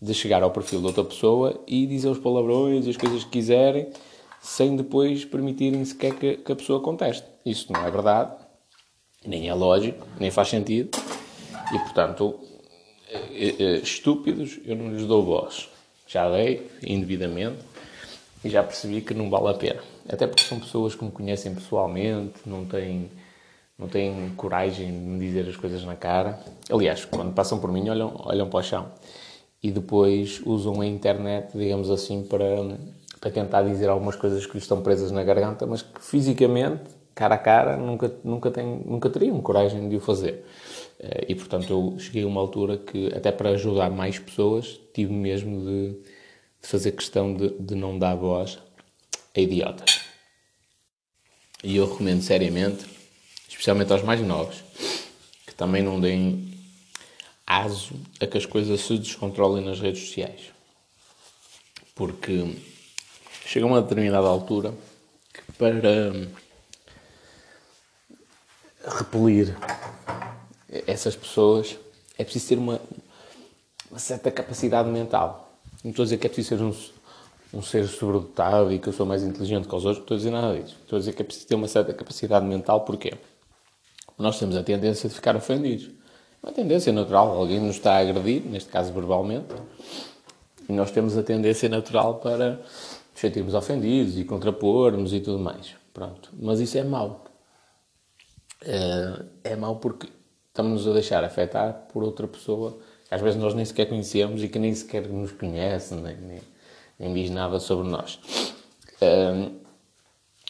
de 0.01 0.13
chegar 0.13 0.43
ao 0.43 0.51
perfil 0.51 0.79
de 0.79 0.87
outra 0.87 1.03
pessoa 1.03 1.61
e 1.67 1.85
dizer 1.85 2.09
os 2.09 2.19
palavrões 2.19 2.85
e 2.85 2.89
as 2.89 2.97
coisas 2.97 3.23
que 3.23 3.29
quiserem 3.29 3.87
sem 4.41 4.75
depois 4.75 5.23
permitirem 5.23 5.83
sequer 5.85 6.15
que, 6.15 6.37
que 6.37 6.51
a 6.51 6.55
pessoa 6.55 6.81
conteste. 6.81 7.25
Isso 7.45 7.71
não 7.71 7.85
é 7.85 7.89
verdade, 7.89 8.31
nem 9.25 9.47
é 9.47 9.53
lógico, 9.53 10.05
nem 10.19 10.29
faz 10.29 10.49
sentido 10.49 10.97
e, 11.73 11.79
portanto, 11.79 12.37
eh, 13.09 13.55
eh, 13.57 13.79
estúpidos 13.81 14.59
eu 14.65 14.75
não 14.75 14.91
lhes 14.91 15.05
dou 15.05 15.23
voz. 15.23 15.69
Já 16.05 16.29
dei, 16.29 16.69
indevidamente, 16.85 17.59
e 18.43 18.49
já 18.49 18.61
percebi 18.61 19.01
que 19.01 19.13
não 19.13 19.29
vale 19.29 19.49
a 19.49 19.53
pena. 19.53 19.81
Até 20.07 20.27
porque 20.27 20.43
são 20.43 20.59
pessoas 20.59 20.93
que 20.93 21.03
me 21.03 21.11
conhecem 21.11 21.55
pessoalmente, 21.55 22.33
não 22.45 22.65
têm 22.65 23.09
não 23.83 23.89
têm 23.89 24.29
coragem 24.37 24.87
de 24.87 24.93
me 24.93 25.19
dizer 25.19 25.47
as 25.47 25.57
coisas 25.57 25.83
na 25.83 25.95
cara. 25.95 26.39
Aliás, 26.71 27.03
quando 27.03 27.33
passam 27.33 27.59
por 27.59 27.71
mim, 27.71 27.89
olham, 27.89 28.13
olham 28.23 28.49
para 28.49 28.59
o 28.59 28.63
chão 28.63 28.91
e 29.61 29.71
depois 29.71 30.41
usam 30.45 30.79
a 30.79 30.85
internet, 30.85 31.57
digamos 31.57 31.89
assim, 31.89 32.23
para, 32.23 32.45
para 33.19 33.29
tentar 33.29 33.63
dizer 33.63 33.89
algumas 33.89 34.15
coisas 34.15 34.45
que 34.45 34.53
lhes 34.53 34.63
estão 34.63 34.81
presas 34.81 35.11
na 35.11 35.23
garganta, 35.23 35.65
mas 35.65 35.81
que 35.81 36.01
fisicamente, 36.01 36.83
cara 37.13 37.35
a 37.35 37.37
cara, 37.37 37.75
nunca, 37.75 38.11
nunca, 38.23 38.49
têm, 38.49 38.81
nunca 38.85 39.09
teriam 39.09 39.39
coragem 39.41 39.89
de 39.89 39.97
o 39.97 39.99
fazer. 39.99 40.45
Eh, 40.99 41.25
e 41.29 41.35
portanto, 41.35 41.69
eu 41.69 41.99
cheguei 41.99 42.23
a 42.23 42.27
uma 42.27 42.39
altura 42.39 42.77
que, 42.77 43.07
até 43.13 43.31
para 43.31 43.49
ajudar 43.49 43.89
mais 43.91 44.17
pessoas, 44.17 44.79
tive 44.93 45.13
mesmo 45.13 45.59
de, 45.59 45.89
de 46.61 46.67
fazer 46.67 46.93
questão 46.93 47.33
de, 47.33 47.49
de 47.59 47.75
não 47.75 47.99
dar 47.99 48.15
voz 48.15 48.59
a 49.35 49.39
idiotas. 49.39 50.01
E 51.63 51.77
eu 51.77 51.89
recomendo 51.89 52.21
seriamente 52.21 52.85
especialmente 53.53 53.93
aos 53.93 54.01
mais 54.01 54.19
novos, 54.21 54.63
que 55.45 55.53
também 55.53 55.83
não 55.83 56.01
deem 56.01 56.51
aso 57.45 57.93
a 58.19 58.25
que 58.25 58.37
as 58.37 58.45
coisas 58.45 58.81
se 58.81 58.97
descontrolem 58.97 59.63
nas 59.63 59.79
redes 59.79 60.07
sociais. 60.07 60.51
Porque 61.95 62.57
chega 63.45 63.65
uma 63.65 63.81
determinada 63.81 64.27
altura 64.27 64.73
que 65.31 65.51
para 65.53 66.11
repelir 68.97 69.55
essas 70.87 71.15
pessoas 71.15 71.77
é 72.17 72.23
preciso 72.23 72.47
ter 72.49 72.57
uma, 72.57 72.81
uma 73.89 73.99
certa 73.99 74.31
capacidade 74.31 74.89
mental. 74.89 75.53
Não 75.83 75.91
estou 75.91 76.03
a 76.03 76.05
dizer 76.05 76.17
que 76.17 76.25
é 76.25 76.29
preciso 76.29 76.57
ser 76.57 76.63
um, 76.63 77.59
um 77.59 77.61
ser 77.61 77.87
sobredotado 77.87 78.73
e 78.73 78.79
que 78.79 78.89
eu 78.89 78.93
sou 78.93 79.05
mais 79.05 79.21
inteligente 79.21 79.67
que 79.67 79.75
os 79.75 79.85
outros, 79.85 79.97
não 79.97 80.03
estou 80.03 80.15
a 80.15 80.17
dizer 80.17 80.31
nada 80.31 80.59
disso. 80.59 80.77
Estou 80.81 80.97
a 80.97 80.99
dizer 80.99 81.13
que 81.13 81.21
é 81.21 81.25
preciso 81.25 81.47
ter 81.47 81.55
uma 81.55 81.67
certa 81.67 81.93
capacidade 81.93 82.45
mental, 82.45 82.81
porquê? 82.81 83.13
Nós 84.17 84.39
temos 84.39 84.55
a 84.55 84.63
tendência 84.63 85.09
de 85.09 85.15
ficar 85.15 85.35
ofendidos. 85.35 85.89
Uma 86.41 86.51
tendência 86.51 86.91
natural, 86.91 87.37
alguém 87.37 87.59
nos 87.59 87.77
está 87.77 87.93
a 87.93 87.99
agredir, 87.99 88.43
neste 88.45 88.69
caso 88.69 88.91
verbalmente, 88.91 89.53
e 90.67 90.73
nós 90.73 90.91
temos 90.91 91.17
a 91.17 91.23
tendência 91.23 91.69
natural 91.69 92.15
para 92.15 92.51
nos 92.51 92.61
sentirmos 93.15 93.53
ofendidos 93.53 94.17
e 94.17 94.25
contrapormos 94.25 95.13
e 95.13 95.19
tudo 95.19 95.39
mais. 95.39 95.75
Pronto. 95.93 96.29
Mas 96.33 96.59
isso 96.59 96.77
é 96.77 96.83
mau. 96.83 97.23
É, 98.61 99.51
é 99.51 99.55
mau 99.55 99.77
porque 99.77 100.09
estamos-nos 100.47 100.87
a 100.87 100.93
deixar 100.93 101.23
afetar 101.23 101.87
por 101.91 102.03
outra 102.03 102.27
pessoa 102.27 102.77
que 103.07 103.13
às 103.13 103.21
vezes 103.21 103.39
nós 103.39 103.53
nem 103.53 103.63
sequer 103.63 103.87
conhecemos 103.87 104.43
e 104.43 104.47
que 104.47 104.59
nem 104.59 104.73
sequer 104.73 105.07
nos 105.07 105.31
conhece, 105.31 105.93
nem, 105.95 106.15
nem, 106.17 106.41
nem 106.97 107.13
diz 107.13 107.29
nada 107.29 107.59
sobre 107.59 107.87
nós. 107.87 108.19
É, 109.01 109.49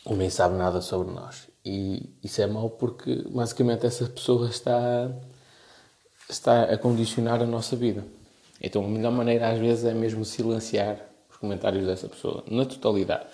ou 0.05 0.15
nem 0.15 0.29
sabe 0.29 0.55
nada 0.55 0.81
sobre 0.81 1.11
nós. 1.11 1.52
E 1.65 2.09
isso 2.21 2.41
é 2.41 2.47
mau 2.47 2.69
porque 2.69 3.23
basicamente 3.29 3.85
essa 3.85 4.05
pessoa 4.05 4.49
está, 4.49 5.09
está 6.29 6.63
a 6.63 6.77
condicionar 6.77 7.41
a 7.41 7.45
nossa 7.45 7.75
vida. 7.75 8.03
Então 8.61 8.83
a 8.83 8.87
melhor 8.87 9.11
maneira 9.11 9.49
às 9.49 9.59
vezes 9.59 9.85
é 9.85 9.93
mesmo 9.93 10.25
silenciar 10.25 10.97
os 11.29 11.37
comentários 11.37 11.85
dessa 11.85 12.07
pessoa, 12.07 12.43
na 12.47 12.65
totalidade, 12.65 13.25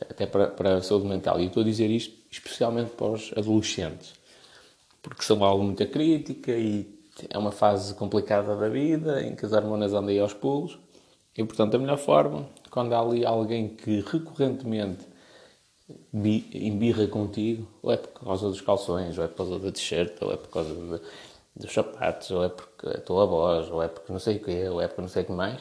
até 0.00 0.26
para, 0.26 0.48
para 0.48 0.76
a 0.76 0.82
saúde 0.82 1.06
mental. 1.06 1.38
E 1.38 1.44
eu 1.44 1.48
estou 1.48 1.62
a 1.62 1.66
dizer 1.66 1.90
isto 1.90 2.14
especialmente 2.30 2.90
para 2.90 3.12
os 3.12 3.32
adolescentes, 3.36 4.14
porque 5.02 5.22
são 5.22 5.44
algo 5.44 5.64
muita 5.64 5.86
crítica 5.86 6.52
e 6.52 7.02
é 7.28 7.36
uma 7.36 7.52
fase 7.52 7.94
complicada 7.94 8.56
da 8.56 8.68
vida 8.68 9.22
em 9.22 9.34
que 9.34 9.44
as 9.44 9.52
hormonas 9.52 9.92
andam 9.92 10.08
aí 10.08 10.18
aos 10.18 10.32
pulos. 10.32 10.78
E 11.36 11.44
portanto 11.44 11.74
a 11.74 11.78
melhor 11.78 11.98
forma, 11.98 12.48
quando 12.70 12.92
há 12.94 13.00
ali 13.00 13.24
alguém 13.24 13.68
que 13.68 14.00
recorrentemente 14.00 15.11
embirra 16.12 17.06
contigo, 17.06 17.68
ou 17.82 17.92
é 17.92 17.96
por 17.96 18.24
causa 18.24 18.48
dos 18.48 18.60
calções, 18.60 19.16
ou 19.18 19.24
é 19.24 19.28
por 19.28 19.36
causa 19.38 19.58
da 19.58 19.72
t-shirt, 19.72 20.20
ou 20.20 20.32
é 20.32 20.36
por 20.36 20.48
causa 20.48 20.74
de, 20.74 21.00
dos 21.56 21.72
sapatos, 21.72 22.30
ou 22.30 22.44
é 22.44 22.48
porque 22.48 22.88
a 22.88 23.00
tua 23.00 23.26
voz, 23.26 23.70
ou 23.70 23.82
é 23.82 23.88
porque 23.88 24.12
não 24.12 24.20
sei 24.20 24.36
o 24.36 24.40
quê, 24.44 24.68
ou 24.68 24.80
é 24.80 24.88
porque 24.88 25.02
não 25.02 25.08
sei 25.08 25.22
o 25.22 25.26
que 25.26 25.32
mais. 25.32 25.60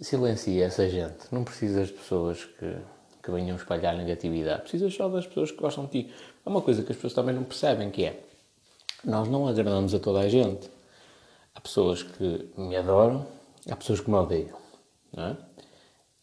Silencia 0.00 0.66
essa 0.66 0.88
gente. 0.88 1.26
Não 1.32 1.44
precisas 1.44 1.88
de 1.88 1.94
pessoas 1.94 2.44
que, 2.44 2.76
que 3.22 3.30
venham 3.30 3.56
espalhar 3.56 3.96
negatividade. 3.96 4.62
Precisas 4.62 4.94
só 4.94 5.08
das 5.08 5.26
pessoas 5.26 5.50
que 5.50 5.58
gostam 5.58 5.86
de 5.86 6.02
ti. 6.02 6.14
É 6.44 6.48
uma 6.48 6.60
coisa 6.60 6.82
que 6.82 6.90
as 6.90 6.96
pessoas 6.96 7.14
também 7.14 7.34
não 7.34 7.44
percebem, 7.44 7.90
que 7.90 8.04
é 8.04 8.20
nós 9.04 9.28
não 9.28 9.46
agradamos 9.46 9.94
a 9.94 9.98
toda 9.98 10.20
a 10.20 10.28
gente. 10.28 10.70
Há 11.54 11.60
pessoas 11.60 12.02
que 12.02 12.50
me 12.56 12.74
adoram, 12.76 13.26
há 13.70 13.76
pessoas 13.76 14.00
que 14.00 14.10
me 14.10 14.16
odeiam. 14.16 14.56
Não 15.12 15.24
é? 15.24 15.36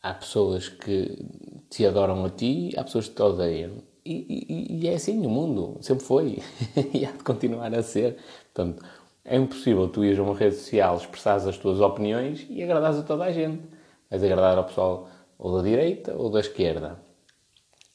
Há 0.03 0.13
pessoas 0.15 0.67
que 0.67 1.25
te 1.69 1.85
adoram 1.85 2.25
a 2.25 2.29
ti, 2.29 2.73
há 2.75 2.83
pessoas 2.83 3.07
que 3.07 3.15
te 3.15 3.21
odeiam. 3.21 3.83
E, 4.03 4.45
e, 4.49 4.81
e 4.81 4.87
é 4.87 4.95
assim 4.95 5.19
no 5.19 5.29
mundo, 5.29 5.77
sempre 5.81 6.03
foi. 6.03 6.39
e 6.93 7.05
há 7.05 7.11
de 7.11 7.23
continuar 7.23 7.73
a 7.73 7.83
ser. 7.83 8.17
Portanto, 8.53 8.83
é 9.23 9.37
impossível 9.37 9.87
tu 9.87 10.03
ires 10.03 10.17
a 10.17 10.23
uma 10.23 10.35
rede 10.35 10.55
social, 10.55 10.97
expressares 10.97 11.45
as 11.45 11.57
tuas 11.57 11.79
opiniões 11.79 12.45
e 12.49 12.63
agradares 12.63 12.97
a 12.97 13.03
toda 13.03 13.25
a 13.25 13.31
gente. 13.31 13.61
Vais 14.09 14.23
agradar 14.23 14.57
ao 14.57 14.65
pessoal 14.65 15.07
ou 15.37 15.55
da 15.55 15.63
direita 15.63 16.15
ou 16.15 16.29
da 16.29 16.39
esquerda. 16.39 16.99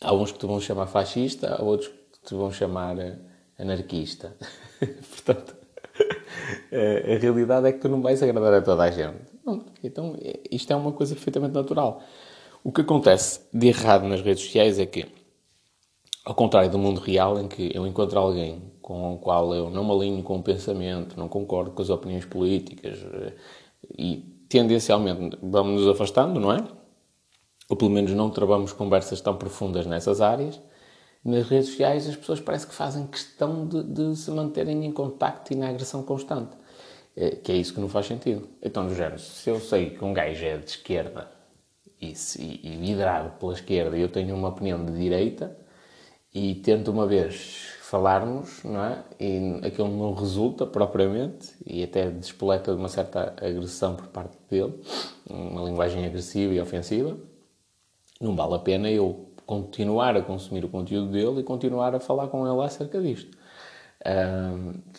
Há 0.01 0.15
uns 0.15 0.31
que 0.31 0.39
te 0.39 0.47
vão 0.47 0.61
chamar 0.61 0.87
fascista, 0.87 1.55
há 1.55 1.63
outros 1.63 1.89
que 1.89 2.21
te 2.25 2.35
vão 2.35 2.53
chamar 2.53 2.99
eh, 2.99 3.19
anarquista. 3.59 4.37
Portanto, 4.79 5.57
a 6.71 7.19
realidade 7.19 7.67
é 7.67 7.73
que 7.73 7.81
tu 7.81 7.89
não 7.89 8.01
vais 8.01 8.23
agradar 8.23 8.55
a 8.55 8.63
toda 8.63 8.85
a 8.85 8.91
gente. 8.91 9.36
Então, 9.83 10.17
isto 10.51 10.73
é 10.73 10.77
uma 10.77 10.93
coisa 10.93 11.15
perfeitamente 11.15 11.55
natural. 11.55 12.03
O 12.65 12.73
que 12.73 12.81
acontece 12.81 13.41
de 13.53 13.69
errado 13.69 14.07
nas 14.09 14.21
redes 14.21 14.45
sociais 14.45 14.79
é 14.79 14.87
que, 14.87 15.07
ao 16.25 16.35
contrário 16.35 16.71
do 16.71 16.79
mundo 16.79 17.01
real, 17.01 17.39
em 17.39 17.47
que 17.47 17.71
eu 17.73 17.87
encontro 17.87 18.19
alguém 18.19 18.73
com 18.83 19.15
o 19.15 19.19
qual 19.19 19.55
eu 19.55 19.71
não 19.71 19.85
me 19.85 19.93
alinho 19.93 20.23
com 20.23 20.39
o 20.39 20.43
pensamento, 20.43 21.19
não 21.19 21.29
concordo 21.29 21.71
com 21.71 21.83
as 21.83 21.91
opiniões 21.91 22.25
políticas 22.25 22.99
eh, 23.05 23.35
e 23.97 24.17
tendencialmente 24.49 25.39
vamos 25.43 25.81
nos 25.83 25.89
afastando, 25.89 26.41
não 26.41 26.53
é? 26.53 26.67
Ou 27.69 27.77
pelo 27.77 27.91
menos 27.91 28.13
não 28.13 28.31
travamos 28.31 28.73
conversas 28.73 29.21
tão 29.21 29.37
profundas 29.37 29.87
nessas 29.87 30.21
áreas. 30.21 30.61
Nas 31.25 31.49
redes 31.49 31.71
sociais 31.71 32.09
as 32.09 32.17
pessoas 32.17 32.41
parece 32.41 32.67
que 32.67 32.75
fazem 32.75 33.07
questão 33.07 33.67
de, 33.67 33.83
de 33.83 34.17
se 34.17 34.31
manterem 34.31 34.85
em 34.85 34.93
contacto 34.93 35.53
e 35.53 35.57
na 35.57 35.69
agressão 35.69 36.03
constante. 36.03 36.57
É, 37.17 37.31
que 37.31 37.51
é 37.51 37.57
isso 37.57 37.73
que 37.73 37.81
não 37.81 37.89
faz 37.89 38.07
sentido. 38.07 38.47
Então, 38.63 38.87
do 38.87 38.95
género, 38.95 39.19
se 39.19 39.49
eu 39.49 39.59
sei 39.59 39.91
que 39.91 40.05
um 40.05 40.13
gajo 40.13 40.45
é 40.45 40.59
de 40.59 40.69
esquerda 40.69 41.31
e, 42.01 42.13
e, 42.39 42.61
e 42.63 42.77
liderado 42.77 43.31
pela 43.39 43.55
esquerda 43.55 43.97
e 43.97 44.03
eu 44.03 44.09
tenho 44.09 44.37
uma 44.37 44.49
opinião 44.49 44.85
de 44.85 44.93
direita 44.93 45.57
e 46.35 46.57
tento 46.57 46.91
uma 46.91 47.07
vez 47.07 47.75
falarmos, 47.81 48.63
não 48.63 48.85
é? 48.85 49.03
E 49.19 49.67
aquilo 49.67 49.89
não 49.89 50.13
resulta 50.13 50.67
propriamente 50.67 51.55
e 51.65 51.83
até 51.83 52.11
despoleta 52.11 52.75
de 52.75 52.79
uma 52.79 52.89
certa 52.89 53.35
agressão 53.41 53.95
por 53.97 54.09
parte 54.09 54.37
dele, 54.51 54.75
uma 55.31 55.63
linguagem 55.63 56.05
agressiva 56.05 56.53
e 56.53 56.61
ofensiva, 56.61 57.17
não 58.21 58.37
vale 58.37 58.55
a 58.55 58.59
pena 58.59 58.91
eu 58.91 59.31
continuar 59.47 60.17
a 60.17 60.23
consumir 60.23 60.65
o 60.65 60.69
conteúdo 60.69 61.13
dele 61.13 61.41
e 61.41 61.43
continuar 61.45 61.95
a 61.95 62.01
falar 62.01 62.29
com 62.29 62.47
ele 62.47 62.67
acerca 62.67 63.01
disto. 63.01 63.39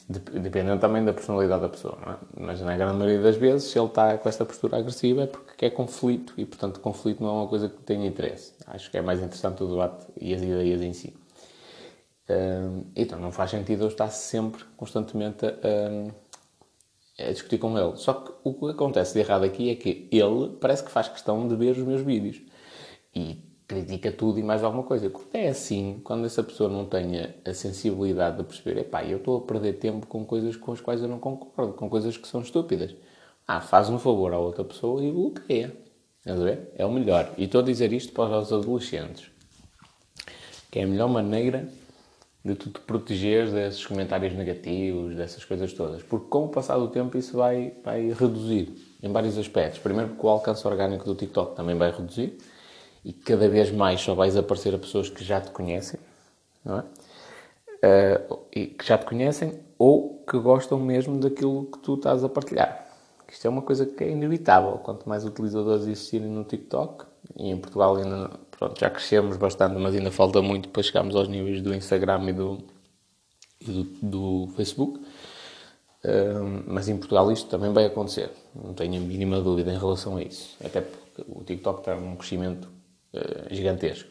Dependendo 0.09 0.79
também 0.81 1.03
da 1.05 1.13
personalidade 1.13 1.61
da 1.61 1.69
pessoa, 1.69 1.97
é? 2.07 2.41
Mas 2.41 2.59
na 2.61 2.75
grande 2.75 2.97
maioria 2.97 3.21
das 3.21 3.37
vezes, 3.37 3.69
se 3.69 3.79
ele 3.79 3.87
está 3.87 4.17
com 4.17 4.27
esta 4.27 4.45
postura 4.45 4.77
agressiva 4.77 5.23
é 5.23 5.27
porque 5.27 5.53
quer 5.55 5.69
conflito 5.69 6.33
e, 6.37 6.45
portanto, 6.45 6.79
conflito 6.79 7.23
não 7.23 7.29
é 7.29 7.33
uma 7.33 7.47
coisa 7.47 7.69
que 7.69 7.81
tenha 7.83 8.05
interesse. 8.05 8.53
Acho 8.67 8.91
que 8.91 8.97
é 8.97 9.01
mais 9.01 9.19
interessante 9.19 9.63
o 9.63 9.67
debate 9.67 10.05
e 10.19 10.33
as 10.33 10.41
ideias 10.41 10.81
em 10.81 10.93
si. 10.93 11.15
Então, 12.95 13.19
não 13.19 13.31
faz 13.31 13.51
sentido 13.51 13.85
eu 13.85 13.87
estar 13.87 14.09
sempre, 14.09 14.63
constantemente, 14.75 15.45
a, 15.45 17.23
a 17.23 17.31
discutir 17.31 17.57
com 17.57 17.77
ele. 17.77 17.95
Só 17.95 18.13
que 18.13 18.33
o 18.43 18.53
que 18.53 18.71
acontece 18.71 19.13
de 19.13 19.19
errado 19.19 19.45
aqui 19.45 19.69
é 19.69 19.75
que 19.75 20.09
ele 20.11 20.57
parece 20.59 20.83
que 20.83 20.91
faz 20.91 21.07
questão 21.07 21.47
de 21.47 21.55
ver 21.55 21.71
os 21.71 21.77
meus 21.85 22.01
vídeos. 22.01 22.41
E 23.15 23.46
critica 23.67 24.11
tudo 24.11 24.39
e 24.39 24.43
mais 24.43 24.63
alguma 24.63 24.83
coisa. 24.83 25.09
Quando 25.09 25.35
é 25.35 25.49
assim, 25.49 25.99
quando 26.03 26.25
essa 26.25 26.41
pessoa 26.41 26.69
não 26.69 26.85
tenha 26.85 27.35
a 27.43 27.53
sensibilidade 27.53 28.37
de 28.37 28.43
perceber, 28.43 28.79
epá, 28.79 29.03
eu 29.03 29.17
estou 29.17 29.39
a 29.39 29.41
perder 29.41 29.73
tempo 29.73 30.07
com 30.07 30.25
coisas 30.25 30.55
com 30.55 30.71
as 30.71 30.79
quais 30.79 31.01
eu 31.01 31.07
não 31.07 31.19
concordo, 31.19 31.73
com 31.73 31.89
coisas 31.89 32.15
que 32.15 32.27
são 32.27 32.41
estúpidas. 32.41 32.95
Ah, 33.45 33.59
faz 33.59 33.89
um 33.89 33.99
favor 33.99 34.33
à 34.33 34.39
outra 34.39 34.63
pessoa 34.63 35.03
e 35.03 35.11
bloqueia. 35.11 35.75
Estás 36.19 36.39
a 36.39 36.43
ver? 36.43 36.71
É 36.75 36.85
o 36.85 36.91
melhor. 36.91 37.33
E 37.37 37.43
estou 37.43 37.61
a 37.61 37.63
dizer 37.63 37.91
isto 37.91 38.13
para 38.13 38.39
os 38.39 38.51
adolescentes. 38.51 39.29
Que 40.71 40.79
é 40.79 40.83
a 40.83 40.87
melhor 40.87 41.07
maneira 41.07 41.69
de 42.43 42.55
tu 42.55 42.69
te 42.69 42.79
protegeres 42.79 43.51
desses 43.51 43.85
comentários 43.85 44.33
negativos, 44.33 45.15
dessas 45.15 45.43
coisas 45.43 45.71
todas. 45.73 46.03
Porque 46.03 46.27
com 46.29 46.45
o 46.45 46.49
passar 46.49 46.77
do 46.77 46.87
tempo 46.87 47.17
isso 47.17 47.35
vai, 47.37 47.73
vai 47.83 48.11
reduzir 48.11 48.73
em 49.01 49.11
vários 49.11 49.37
aspectos. 49.37 49.79
Primeiro 49.79 50.09
porque 50.11 50.25
o 50.25 50.29
alcance 50.29 50.65
orgânico 50.67 51.05
do 51.05 51.15
TikTok 51.15 51.55
também 51.55 51.77
vai 51.77 51.91
reduzir 51.91 52.37
e 53.03 53.13
cada 53.13 53.47
vez 53.47 53.71
mais 53.71 54.01
só 54.01 54.13
vais 54.13 54.35
aparecer 54.35 54.73
a 54.75 54.77
pessoas 54.77 55.09
que 55.09 55.23
já 55.23 55.39
te 55.41 55.51
conhecem, 55.51 55.99
não 56.63 56.79
é? 56.79 56.83
Uh, 57.77 58.39
e 58.51 58.65
que 58.65 58.85
já 58.85 58.97
te 58.97 59.05
conhecem 59.05 59.59
ou 59.77 60.23
que 60.27 60.37
gostam 60.39 60.79
mesmo 60.79 61.19
daquilo 61.19 61.65
que 61.65 61.79
tu 61.79 61.93
estás 61.93 62.23
a 62.23 62.29
partilhar. 62.29 62.87
Isto 63.31 63.45
é 63.45 63.49
uma 63.49 63.61
coisa 63.61 63.85
que 63.85 64.03
é 64.03 64.09
inevitável. 64.09 64.79
Quanto 64.79 65.07
mais 65.07 65.25
utilizadores 65.25 65.83
existirem 65.83 66.27
no 66.27 66.43
TikTok, 66.43 67.05
e 67.35 67.49
em 67.49 67.57
Portugal 67.57 67.97
ainda 67.97 68.31
pronto, 68.51 68.79
já 68.79 68.89
crescemos 68.89 69.37
bastante, 69.37 69.77
mas 69.77 69.95
ainda 69.95 70.11
falta 70.11 70.41
muito 70.41 70.69
para 70.69 70.81
chegarmos 70.81 71.15
aos 71.15 71.27
níveis 71.27 71.61
do 71.61 71.73
Instagram 71.73 72.29
e 72.29 72.33
do, 72.33 72.57
e 73.61 73.71
do, 73.71 73.83
do 74.01 74.53
Facebook. 74.55 74.99
Uh, 76.03 76.63
mas 76.67 76.87
em 76.87 76.97
Portugal 76.97 77.31
isto 77.31 77.49
também 77.49 77.71
vai 77.73 77.85
acontecer. 77.85 78.31
Não 78.55 78.73
tenho 78.73 78.95
a 78.95 78.99
mínima 78.99 79.41
dúvida 79.41 79.71
em 79.71 79.77
relação 79.77 80.17
a 80.17 80.23
isso. 80.23 80.55
Até 80.63 80.81
porque 80.81 81.23
o 81.27 81.43
TikTok 81.43 81.79
está 81.79 81.95
num 81.95 82.15
crescimento 82.15 82.69
uh, 83.17 83.53
gigantesco. 83.53 84.09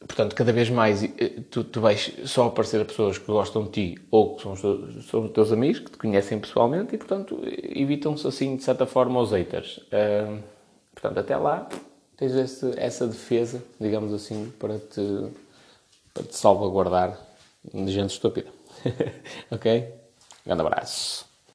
Portanto, 0.00 0.34
cada 0.36 0.52
vez 0.52 0.70
mais 0.70 1.02
eh, 1.02 1.42
tu, 1.50 1.64
tu 1.64 1.80
vais 1.80 2.12
só 2.24 2.46
aparecer 2.46 2.80
a 2.80 2.84
pessoas 2.84 3.18
que 3.18 3.26
gostam 3.26 3.64
de 3.64 3.70
ti 3.70 4.06
ou 4.10 4.36
que 4.36 4.42
são 4.42 4.52
os, 4.52 4.60
teus, 4.60 5.06
são 5.06 5.24
os 5.24 5.32
teus 5.32 5.52
amigos, 5.52 5.80
que 5.80 5.90
te 5.90 5.98
conhecem 5.98 6.38
pessoalmente 6.38 6.94
e, 6.94 6.98
portanto, 6.98 7.40
evitam-se 7.44 8.26
assim, 8.26 8.56
de 8.56 8.62
certa 8.62 8.86
forma, 8.86 9.20
os 9.20 9.32
haters. 9.32 9.80
Portanto, 10.94 11.18
até 11.18 11.36
lá 11.36 11.68
tens 12.16 12.32
esse, 12.32 12.72
essa 12.76 13.06
defesa, 13.06 13.62
digamos 13.80 14.12
assim, 14.12 14.52
para 14.58 14.78
te, 14.78 15.30
para 16.14 16.24
te 16.24 16.36
salvaguardar 16.36 17.18
de 17.64 17.90
gente 17.92 18.10
estúpida. 18.10 18.50
ok? 19.50 19.94
Grande 20.44 20.62
abraço. 20.62 21.27